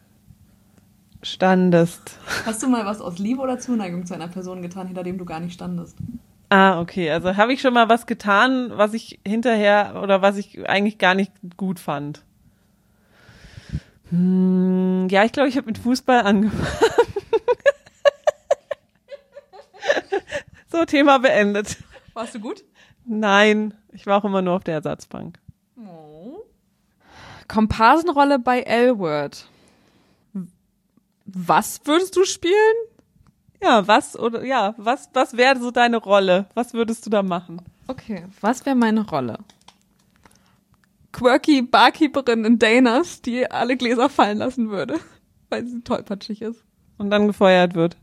standest? 1.22 2.18
Hast 2.46 2.64
du 2.64 2.68
mal 2.68 2.86
was 2.86 3.02
aus 3.02 3.20
Liebe 3.20 3.42
oder 3.42 3.60
Zuneigung 3.60 4.06
zu 4.06 4.14
einer 4.14 4.28
Person 4.28 4.62
getan, 4.62 4.88
hinter 4.88 5.04
dem 5.04 5.18
du 5.18 5.26
gar 5.26 5.40
nicht 5.40 5.54
standest? 5.54 5.98
Ah, 6.50 6.80
okay. 6.80 7.12
Also 7.12 7.36
habe 7.36 7.54
ich 7.54 7.62
schon 7.62 7.74
mal 7.74 7.90
was 7.90 8.06
getan, 8.06 8.72
was 8.76 8.94
ich 8.94 9.20
hinterher 9.26 10.00
oder 10.02 10.22
was 10.22 10.38
ich 10.38 10.68
eigentlich 10.70 10.98
gar 10.98 11.14
nicht 11.14 11.32
gut 11.58 11.80
fand. 11.80 12.24
Hm, 14.10 15.08
ja, 15.10 15.26
ich 15.26 15.34
glaube, 15.34 15.50
ich 15.50 15.58
habe 15.58 15.68
mit 15.68 15.78
Fußball 15.78 16.22
angefangen. 16.22 16.68
so, 20.72 20.86
Thema 20.86 21.20
beendet. 21.20 21.78
Warst 22.14 22.36
du 22.36 22.40
gut? 22.40 22.64
Nein, 23.06 23.74
ich 23.92 24.06
war 24.06 24.18
auch 24.18 24.26
immer 24.26 24.42
nur 24.42 24.56
auf 24.56 24.64
der 24.64 24.76
Ersatzbank. 24.76 25.40
Oh. 25.78 26.38
Komparsenrolle 27.48 28.40
bei 28.40 28.62
L-Word. 28.62 29.48
Was 31.26 31.82
würdest 31.86 32.16
du 32.16 32.24
spielen? 32.24 32.54
Ja, 33.62 33.88
was 33.88 34.18
oder 34.18 34.44
ja, 34.46 34.76
was 34.78 35.10
was 35.14 35.36
wäre 35.36 35.60
so 35.60 35.72
deine 35.72 35.98
Rolle? 35.98 36.46
Was 36.54 36.74
würdest 36.74 37.06
du 37.06 37.10
da 37.10 37.24
machen? 37.24 37.62
Okay, 37.88 38.26
was 38.42 38.66
wäre 38.66 38.76
meine 38.76 39.08
Rolle? 39.08 39.40
quirky 41.18 41.62
Barkeeperin 41.62 42.46
in 42.46 42.60
Danas, 42.60 43.22
die 43.22 43.50
alle 43.50 43.76
Gläser 43.76 44.10
fallen 44.10 44.38
lassen 44.38 44.70
würde, 44.70 45.00
weil 45.50 45.66
sie 45.66 45.82
tollpatschig 45.82 46.42
ist. 46.42 46.64
Und 46.98 47.10
dann 47.10 47.28
gefeuert 47.28 47.76
wird. 47.76 47.98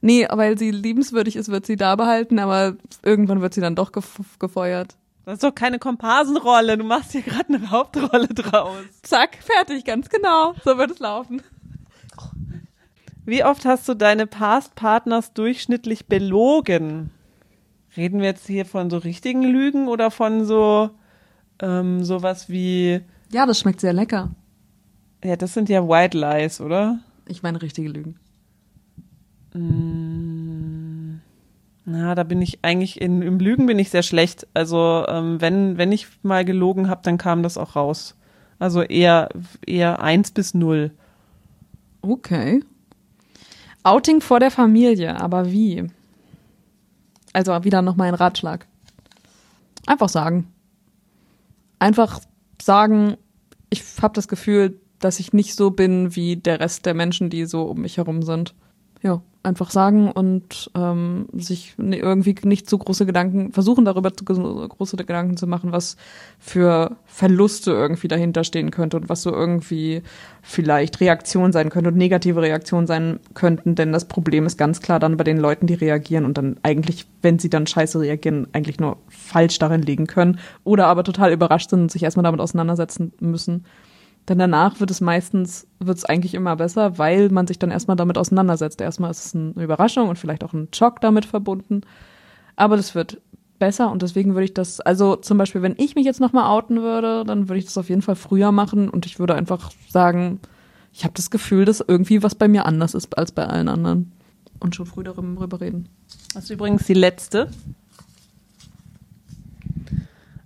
Nee, 0.00 0.26
weil 0.30 0.58
sie 0.58 0.70
liebenswürdig 0.70 1.36
ist, 1.36 1.50
wird 1.50 1.66
sie 1.66 1.76
da 1.76 1.96
behalten, 1.96 2.38
aber 2.38 2.76
irgendwann 3.02 3.40
wird 3.40 3.54
sie 3.54 3.60
dann 3.60 3.74
doch 3.74 3.92
gefeuert. 4.38 4.94
Das 5.24 5.34
ist 5.34 5.42
doch 5.42 5.54
keine 5.54 5.78
Komparsenrolle, 5.78 6.78
du 6.78 6.84
machst 6.84 7.12
hier 7.12 7.22
gerade 7.22 7.48
eine 7.48 7.70
Hauptrolle 7.70 8.28
draus. 8.28 8.84
Zack, 9.02 9.38
fertig, 9.40 9.84
ganz 9.84 10.08
genau. 10.08 10.54
So 10.64 10.78
wird 10.78 10.92
es 10.92 10.98
laufen. 11.00 11.42
Wie 13.26 13.42
oft 13.42 13.64
hast 13.64 13.88
du 13.88 13.94
deine 13.94 14.28
Past-Partners 14.28 15.32
durchschnittlich 15.32 16.06
belogen? 16.06 17.10
Reden 17.96 18.20
wir 18.20 18.26
jetzt 18.26 18.46
hier 18.46 18.64
von 18.64 18.88
so 18.88 18.98
richtigen 18.98 19.42
Lügen 19.42 19.88
oder 19.88 20.12
von 20.12 20.44
so 20.44 20.90
ähm, 21.60 22.04
sowas 22.04 22.48
wie. 22.48 23.00
Ja, 23.32 23.44
das 23.44 23.58
schmeckt 23.58 23.80
sehr 23.80 23.92
lecker. 23.92 24.30
Ja, 25.24 25.34
das 25.34 25.54
sind 25.54 25.68
ja 25.68 25.88
White 25.88 26.16
Lies, 26.16 26.60
oder? 26.60 27.00
Ich 27.26 27.42
meine 27.42 27.60
richtige 27.60 27.88
Lügen. 27.88 28.14
Mm, 29.54 31.20
na, 31.84 32.14
da 32.14 32.22
bin 32.22 32.40
ich 32.40 32.60
eigentlich 32.62 33.00
in, 33.00 33.22
im 33.22 33.40
Lügen 33.40 33.66
bin 33.66 33.80
ich 33.80 33.90
sehr 33.90 34.04
schlecht. 34.04 34.46
Also 34.54 35.04
ähm, 35.08 35.40
wenn 35.40 35.78
wenn 35.78 35.90
ich 35.90 36.06
mal 36.22 36.44
gelogen 36.44 36.88
habe, 36.88 37.00
dann 37.02 37.18
kam 37.18 37.42
das 37.42 37.58
auch 37.58 37.74
raus. 37.74 38.14
Also 38.60 38.82
eher 38.82 39.30
eher 39.66 40.00
eins 40.00 40.30
bis 40.30 40.54
null. 40.54 40.92
Okay. 42.02 42.62
Outing 43.86 44.20
vor 44.20 44.40
der 44.40 44.50
Familie, 44.50 45.20
aber 45.20 45.52
wie? 45.52 45.86
Also 47.32 47.52
wieder 47.64 47.82
noch 47.82 47.96
mal 47.96 48.08
ein 48.08 48.14
Ratschlag. 48.14 48.66
Einfach 49.86 50.08
sagen 50.08 50.52
einfach 51.78 52.20
sagen, 52.60 53.16
ich 53.70 53.82
habe 54.00 54.14
das 54.14 54.28
Gefühl, 54.28 54.80
dass 54.98 55.20
ich 55.20 55.32
nicht 55.32 55.54
so 55.54 55.70
bin 55.70 56.16
wie 56.16 56.36
der 56.36 56.60
Rest 56.60 56.86
der 56.86 56.94
Menschen, 56.94 57.30
die 57.30 57.44
so 57.44 57.62
um 57.64 57.82
mich 57.82 57.96
herum 57.96 58.22
sind. 58.22 58.54
Ja, 59.02 59.22
einfach 59.46 59.70
sagen 59.70 60.10
und 60.10 60.70
ähm, 60.74 61.26
sich 61.32 61.74
irgendwie 61.78 62.34
nicht 62.42 62.68
zu 62.68 62.76
große 62.76 63.06
Gedanken, 63.06 63.52
versuchen 63.52 63.84
darüber 63.84 64.12
zu, 64.12 64.24
große 64.24 64.96
Gedanken 64.96 65.36
zu 65.36 65.46
machen, 65.46 65.70
was 65.70 65.96
für 66.38 66.96
Verluste 67.06 67.70
irgendwie 67.70 68.08
dahinter 68.08 68.42
stehen 68.42 68.72
könnte 68.72 68.96
und 68.96 69.08
was 69.08 69.22
so 69.22 69.32
irgendwie 69.32 70.02
vielleicht 70.42 71.00
Reaktion 71.00 71.52
sein 71.52 71.70
könnte 71.70 71.90
und 71.90 71.96
negative 71.96 72.42
Reaktion 72.42 72.88
sein 72.88 73.20
könnten, 73.34 73.76
denn 73.76 73.92
das 73.92 74.06
Problem 74.06 74.46
ist 74.46 74.58
ganz 74.58 74.80
klar 74.80 74.98
dann 74.98 75.16
bei 75.16 75.24
den 75.24 75.38
Leuten, 75.38 75.68
die 75.68 75.74
reagieren 75.74 76.24
und 76.24 76.36
dann 76.36 76.56
eigentlich, 76.64 77.06
wenn 77.22 77.38
sie 77.38 77.48
dann 77.48 77.68
scheiße 77.68 78.00
reagieren, 78.00 78.48
eigentlich 78.52 78.80
nur 78.80 78.98
falsch 79.08 79.60
darin 79.60 79.82
liegen 79.82 80.08
können 80.08 80.40
oder 80.64 80.88
aber 80.88 81.04
total 81.04 81.32
überrascht 81.32 81.70
sind 81.70 81.82
und 81.82 81.92
sich 81.92 82.02
erstmal 82.02 82.24
damit 82.24 82.40
auseinandersetzen 82.40 83.12
müssen. 83.20 83.64
Denn 84.28 84.38
danach 84.38 84.80
wird 84.80 84.90
es 84.90 85.00
meistens, 85.00 85.68
wird 85.78 85.98
es 85.98 86.04
eigentlich 86.04 86.34
immer 86.34 86.56
besser, 86.56 86.98
weil 86.98 87.30
man 87.30 87.46
sich 87.46 87.58
dann 87.58 87.70
erstmal 87.70 87.96
damit 87.96 88.18
auseinandersetzt. 88.18 88.80
Erstmal 88.80 89.10
ist 89.10 89.26
es 89.26 89.34
eine 89.34 89.62
Überraschung 89.62 90.08
und 90.08 90.18
vielleicht 90.18 90.42
auch 90.42 90.52
ein 90.52 90.68
Schock 90.74 91.00
damit 91.00 91.26
verbunden. 91.26 91.82
Aber 92.56 92.76
das 92.76 92.94
wird 92.94 93.20
besser 93.58 93.90
und 93.90 94.02
deswegen 94.02 94.34
würde 94.34 94.44
ich 94.44 94.54
das, 94.54 94.80
also 94.80 95.16
zum 95.16 95.38
Beispiel, 95.38 95.62
wenn 95.62 95.76
ich 95.78 95.94
mich 95.94 96.04
jetzt 96.04 96.20
nochmal 96.20 96.50
outen 96.50 96.82
würde, 96.82 97.24
dann 97.24 97.48
würde 97.48 97.58
ich 97.58 97.64
das 97.64 97.78
auf 97.78 97.88
jeden 97.88 98.02
Fall 98.02 98.16
früher 98.16 98.52
machen 98.52 98.88
und 98.88 99.06
ich 99.06 99.18
würde 99.18 99.34
einfach 99.34 99.70
sagen, 99.88 100.40
ich 100.92 101.04
habe 101.04 101.14
das 101.14 101.30
Gefühl, 101.30 101.64
dass 101.64 101.84
irgendwie 101.86 102.22
was 102.22 102.34
bei 102.34 102.48
mir 102.48 102.66
anders 102.66 102.94
ist 102.94 103.16
als 103.16 103.32
bei 103.32 103.46
allen 103.46 103.68
anderen. 103.68 104.12
Und 104.60 104.74
schon 104.74 104.86
früh 104.86 105.04
darüber 105.04 105.60
reden. 105.60 105.88
Das 106.34 106.44
ist 106.44 106.50
übrigens 106.50 106.86
die 106.86 106.94
letzte. 106.94 107.50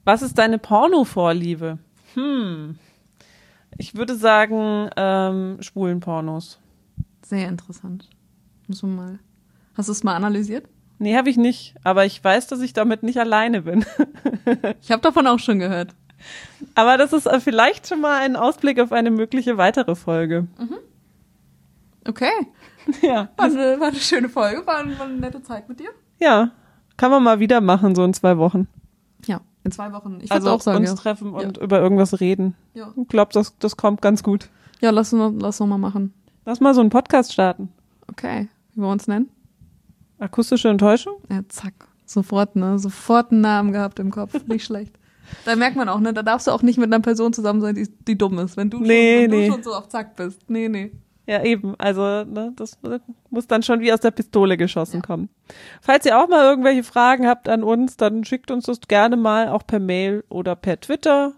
Was 0.04 0.22
ist 0.22 0.38
deine 0.38 0.58
Porno-Vorliebe? 0.58 1.78
Hm. 2.14 2.76
Ich 3.80 3.94
würde 3.94 4.14
sagen, 4.14 4.90
ähm, 4.98 5.56
schwulen 5.60 6.00
Pornos. 6.00 6.60
Sehr 7.22 7.48
interessant. 7.48 8.10
Muss 8.68 8.82
man 8.82 8.94
mal. 8.94 9.18
Hast 9.74 9.88
du 9.88 9.92
es 9.92 10.04
mal 10.04 10.14
analysiert? 10.14 10.68
Nee, 10.98 11.16
habe 11.16 11.30
ich 11.30 11.38
nicht. 11.38 11.74
Aber 11.82 12.04
ich 12.04 12.22
weiß, 12.22 12.46
dass 12.48 12.60
ich 12.60 12.74
damit 12.74 13.02
nicht 13.02 13.18
alleine 13.18 13.62
bin. 13.62 13.86
ich 14.82 14.90
habe 14.90 15.00
davon 15.00 15.26
auch 15.26 15.38
schon 15.38 15.58
gehört. 15.58 15.94
Aber 16.74 16.98
das 16.98 17.14
ist 17.14 17.24
äh, 17.24 17.40
vielleicht 17.40 17.88
schon 17.88 18.02
mal 18.02 18.20
ein 18.20 18.36
Ausblick 18.36 18.78
auf 18.80 18.92
eine 18.92 19.10
mögliche 19.10 19.56
weitere 19.56 19.94
Folge. 19.94 20.46
Mhm. 20.58 20.76
Okay. 22.06 22.32
Ja. 23.02 23.28
War 23.36 23.44
eine, 23.44 23.78
war 23.78 23.88
eine 23.88 23.98
schöne 23.98 24.28
Folge, 24.28 24.66
war 24.66 24.78
eine, 24.78 24.98
war 24.98 25.06
eine 25.06 25.16
nette 25.16 25.42
Zeit 25.42 25.68
mit 25.68 25.78
dir. 25.80 25.90
Ja, 26.18 26.50
kann 26.96 27.10
man 27.10 27.22
mal 27.22 27.38
wieder 27.38 27.60
machen, 27.60 27.94
so 27.94 28.02
in 28.04 28.14
zwei 28.14 28.36
Wochen. 28.38 28.68
In 29.62 29.72
zwei 29.72 29.92
Wochen. 29.92 30.18
Ich 30.22 30.32
also 30.32 30.50
auch 30.50 30.60
sagen, 30.60 30.78
uns 30.78 30.90
ja. 30.90 30.96
treffen 30.96 31.32
und 31.32 31.58
ja. 31.58 31.62
über 31.62 31.80
irgendwas 31.80 32.20
reden. 32.20 32.54
Ja. 32.74 32.92
Ich 32.96 33.08
glaube, 33.08 33.32
das, 33.32 33.56
das 33.58 33.76
kommt 33.76 34.00
ganz 34.00 34.22
gut. 34.22 34.48
Ja, 34.80 34.90
lass, 34.90 35.12
lass 35.12 35.60
noch 35.60 35.66
mal 35.66 35.78
machen. 35.78 36.14
Lass 36.46 36.60
mal 36.60 36.74
so 36.74 36.80
einen 36.80 36.90
Podcast 36.90 37.32
starten. 37.32 37.68
Okay. 38.08 38.48
Wie 38.74 38.80
wir 38.80 38.88
uns 38.88 39.06
nennen? 39.06 39.28
Akustische 40.18 40.68
Enttäuschung? 40.68 41.14
Ja, 41.30 41.42
zack. 41.48 41.88
Sofort, 42.06 42.56
ne? 42.56 42.78
Sofort 42.78 43.30
einen 43.30 43.42
Namen 43.42 43.72
gehabt 43.72 43.98
im 43.98 44.10
Kopf. 44.10 44.34
Nicht 44.46 44.64
schlecht. 44.64 44.94
Da 45.44 45.54
merkt 45.54 45.76
man 45.76 45.88
auch, 45.88 46.00
ne? 46.00 46.12
Da 46.12 46.24
darfst 46.24 46.48
du 46.48 46.50
auch 46.50 46.62
nicht 46.62 46.76
mit 46.76 46.92
einer 46.92 46.98
Person 46.98 47.32
zusammen 47.32 47.60
sein, 47.60 47.76
die, 47.76 47.88
die 47.88 48.18
dumm 48.18 48.36
ist. 48.40 48.56
Wenn 48.56 48.68
du, 48.68 48.78
schon, 48.78 48.88
nee, 48.88 49.22
wenn 49.22 49.30
nee. 49.30 49.46
du 49.46 49.52
schon 49.52 49.62
so 49.62 49.74
auf 49.74 49.88
Zack 49.88 50.16
bist. 50.16 50.50
Nee, 50.50 50.68
nee. 50.68 50.90
Ja, 51.30 51.44
eben. 51.44 51.76
Also, 51.78 52.24
ne, 52.24 52.52
das 52.56 52.76
muss 53.30 53.46
dann 53.46 53.62
schon 53.62 53.78
wie 53.78 53.92
aus 53.92 54.00
der 54.00 54.10
Pistole 54.10 54.56
geschossen 54.56 54.96
ja. 54.96 55.02
kommen. 55.02 55.28
Falls 55.80 56.04
ihr 56.04 56.18
auch 56.18 56.28
mal 56.28 56.44
irgendwelche 56.44 56.82
Fragen 56.82 57.28
habt 57.28 57.48
an 57.48 57.62
uns, 57.62 57.96
dann 57.96 58.24
schickt 58.24 58.50
uns 58.50 58.64
das 58.66 58.80
gerne 58.88 59.16
mal 59.16 59.48
auch 59.48 59.64
per 59.64 59.78
Mail 59.78 60.24
oder 60.28 60.56
per 60.56 60.80
Twitter. 60.80 61.34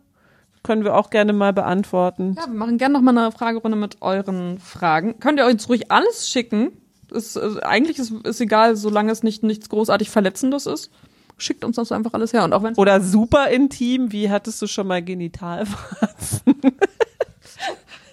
Können 0.63 0.85
wir 0.85 0.97
auch 0.97 1.11
gerne 1.11 1.35
mal 1.35 1.53
beantworten. 1.53 2.37
Ja, 2.39 2.47
wir 2.47 2.55
machen 2.55 2.79
gerne 2.79 2.95
noch 2.95 3.03
mal 3.03 3.11
eine 3.19 3.33
Fragerunde 3.33 3.77
mit 3.77 4.01
euren 4.01 4.59
Fragen. 4.59 5.21
Könnt 5.21 5.39
ihr 5.39 5.45
uns 5.45 5.69
ruhig 5.69 5.93
alles 5.93 6.27
schicken. 6.27 6.73
Ist, 7.11 7.37
also 7.37 7.61
eigentlich 7.61 7.99
ist, 7.99 8.13
ist 8.25 8.41
egal, 8.41 8.77
solange 8.77 9.13
es 9.13 9.23
nicht 9.23 9.43
nichts 9.43 9.69
großartig 9.69 10.09
Verletzendes 10.09 10.65
ist. 10.65 10.91
Schickt 11.37 11.67
uns 11.67 11.77
das 11.77 11.93
einfach 11.93 12.15
alles 12.15 12.33
her. 12.33 12.45
Und 12.45 12.55
auch 12.55 12.63
wenn 12.63 12.77
Oder 12.77 13.03
super 13.03 13.49
intim, 13.49 14.11
wie 14.11 14.31
hattest 14.31 14.63
du 14.63 14.67
schon 14.67 14.87
mal 14.87 15.03
Genitalwarzen? 15.03 16.55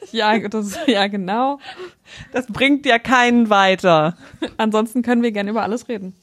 ja, 0.11 0.37
das, 0.47 0.77
ja, 0.87 1.07
genau. 1.07 1.59
Das 2.31 2.47
bringt 2.47 2.85
ja 2.85 2.99
keinen 2.99 3.49
weiter. 3.49 4.15
Ansonsten 4.57 5.01
können 5.01 5.23
wir 5.23 5.31
gerne 5.31 5.49
über 5.49 5.63
alles 5.63 5.87
reden. 5.87 6.13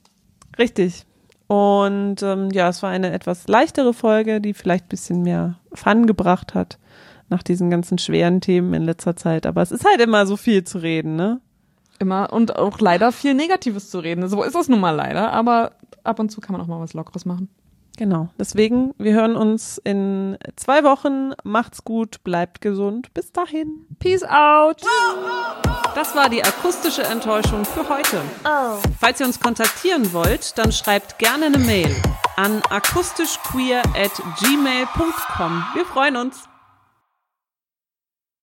Richtig. 0.59 1.05
Und 1.47 2.23
ähm, 2.23 2.51
ja, 2.51 2.69
es 2.69 2.83
war 2.83 2.91
eine 2.91 3.13
etwas 3.13 3.47
leichtere 3.47 3.95
Folge, 3.95 4.41
die 4.41 4.55
vielleicht 4.55 4.89
bisschen 4.89 5.23
mehr 5.23 5.59
Fun 5.73 6.07
gebracht 6.07 6.55
hat 6.55 6.79
nach 7.29 7.43
diesen 7.43 7.71
ganzen 7.71 7.99
schweren 7.99 8.41
Themen 8.41 8.75
in 8.75 8.83
letzter 8.83 9.17
Zeit. 9.17 9.47
Aber 9.47 9.63
es 9.63 9.73
ist 9.73 9.85
halt 9.85 10.01
immer 10.01 10.27
so 10.27 10.37
viel 10.37 10.65
zu 10.65 10.79
reden, 10.79 11.17
ne? 11.17 11.41
Immer 11.99 12.33
und 12.33 12.57
auch 12.57 12.79
leider 12.79 13.11
viel 13.11 13.35
Negatives 13.35 13.91
zu 13.91 14.01
reden. 14.01 14.29
So 14.29 14.43
ist 14.43 14.55
es 14.55 14.69
nun 14.69 14.81
mal 14.81 14.91
leider, 14.91 15.33
aber 15.33 15.73
ab 16.05 16.19
und 16.19 16.31
zu 16.31 16.41
kann 16.41 16.53
man 16.53 16.61
auch 16.61 16.67
mal 16.67 16.81
was 16.81 16.95
Lockeres 16.95 17.25
machen. 17.25 17.49
Genau. 17.97 18.29
Deswegen, 18.39 18.95
wir 18.99 19.15
hören 19.15 19.37
uns 19.37 19.79
in 19.83 20.37
zwei 20.57 20.85
Wochen. 20.85 21.33
Macht's 21.45 21.85
gut, 21.85 22.23
bleibt 22.25 22.61
gesund. 22.61 23.13
Bis 23.15 23.33
dahin. 23.33 23.87
Peace 23.99 24.23
out. 24.23 24.83
Das 25.95 26.15
war 26.15 26.29
die 26.29 26.45
akustische 26.45 27.03
Enttäuschung 27.03 27.65
für 27.65 27.89
heute. 27.89 28.21
Oh. 28.45 28.79
Falls 29.01 29.21
ihr 29.21 29.27
uns 29.27 29.41
kontaktieren 29.41 30.13
wollt, 30.13 30.59
dann 30.59 30.73
schreibt 30.73 31.19
gerne 31.19 31.47
eine 31.47 31.59
Mail 31.59 31.95
an 32.37 32.63
akustischqueer 32.69 33.83
at 33.97 34.13
gmail.com. 34.41 35.65
Wir 35.75 35.85
freuen 35.87 36.17
uns. 36.17 36.49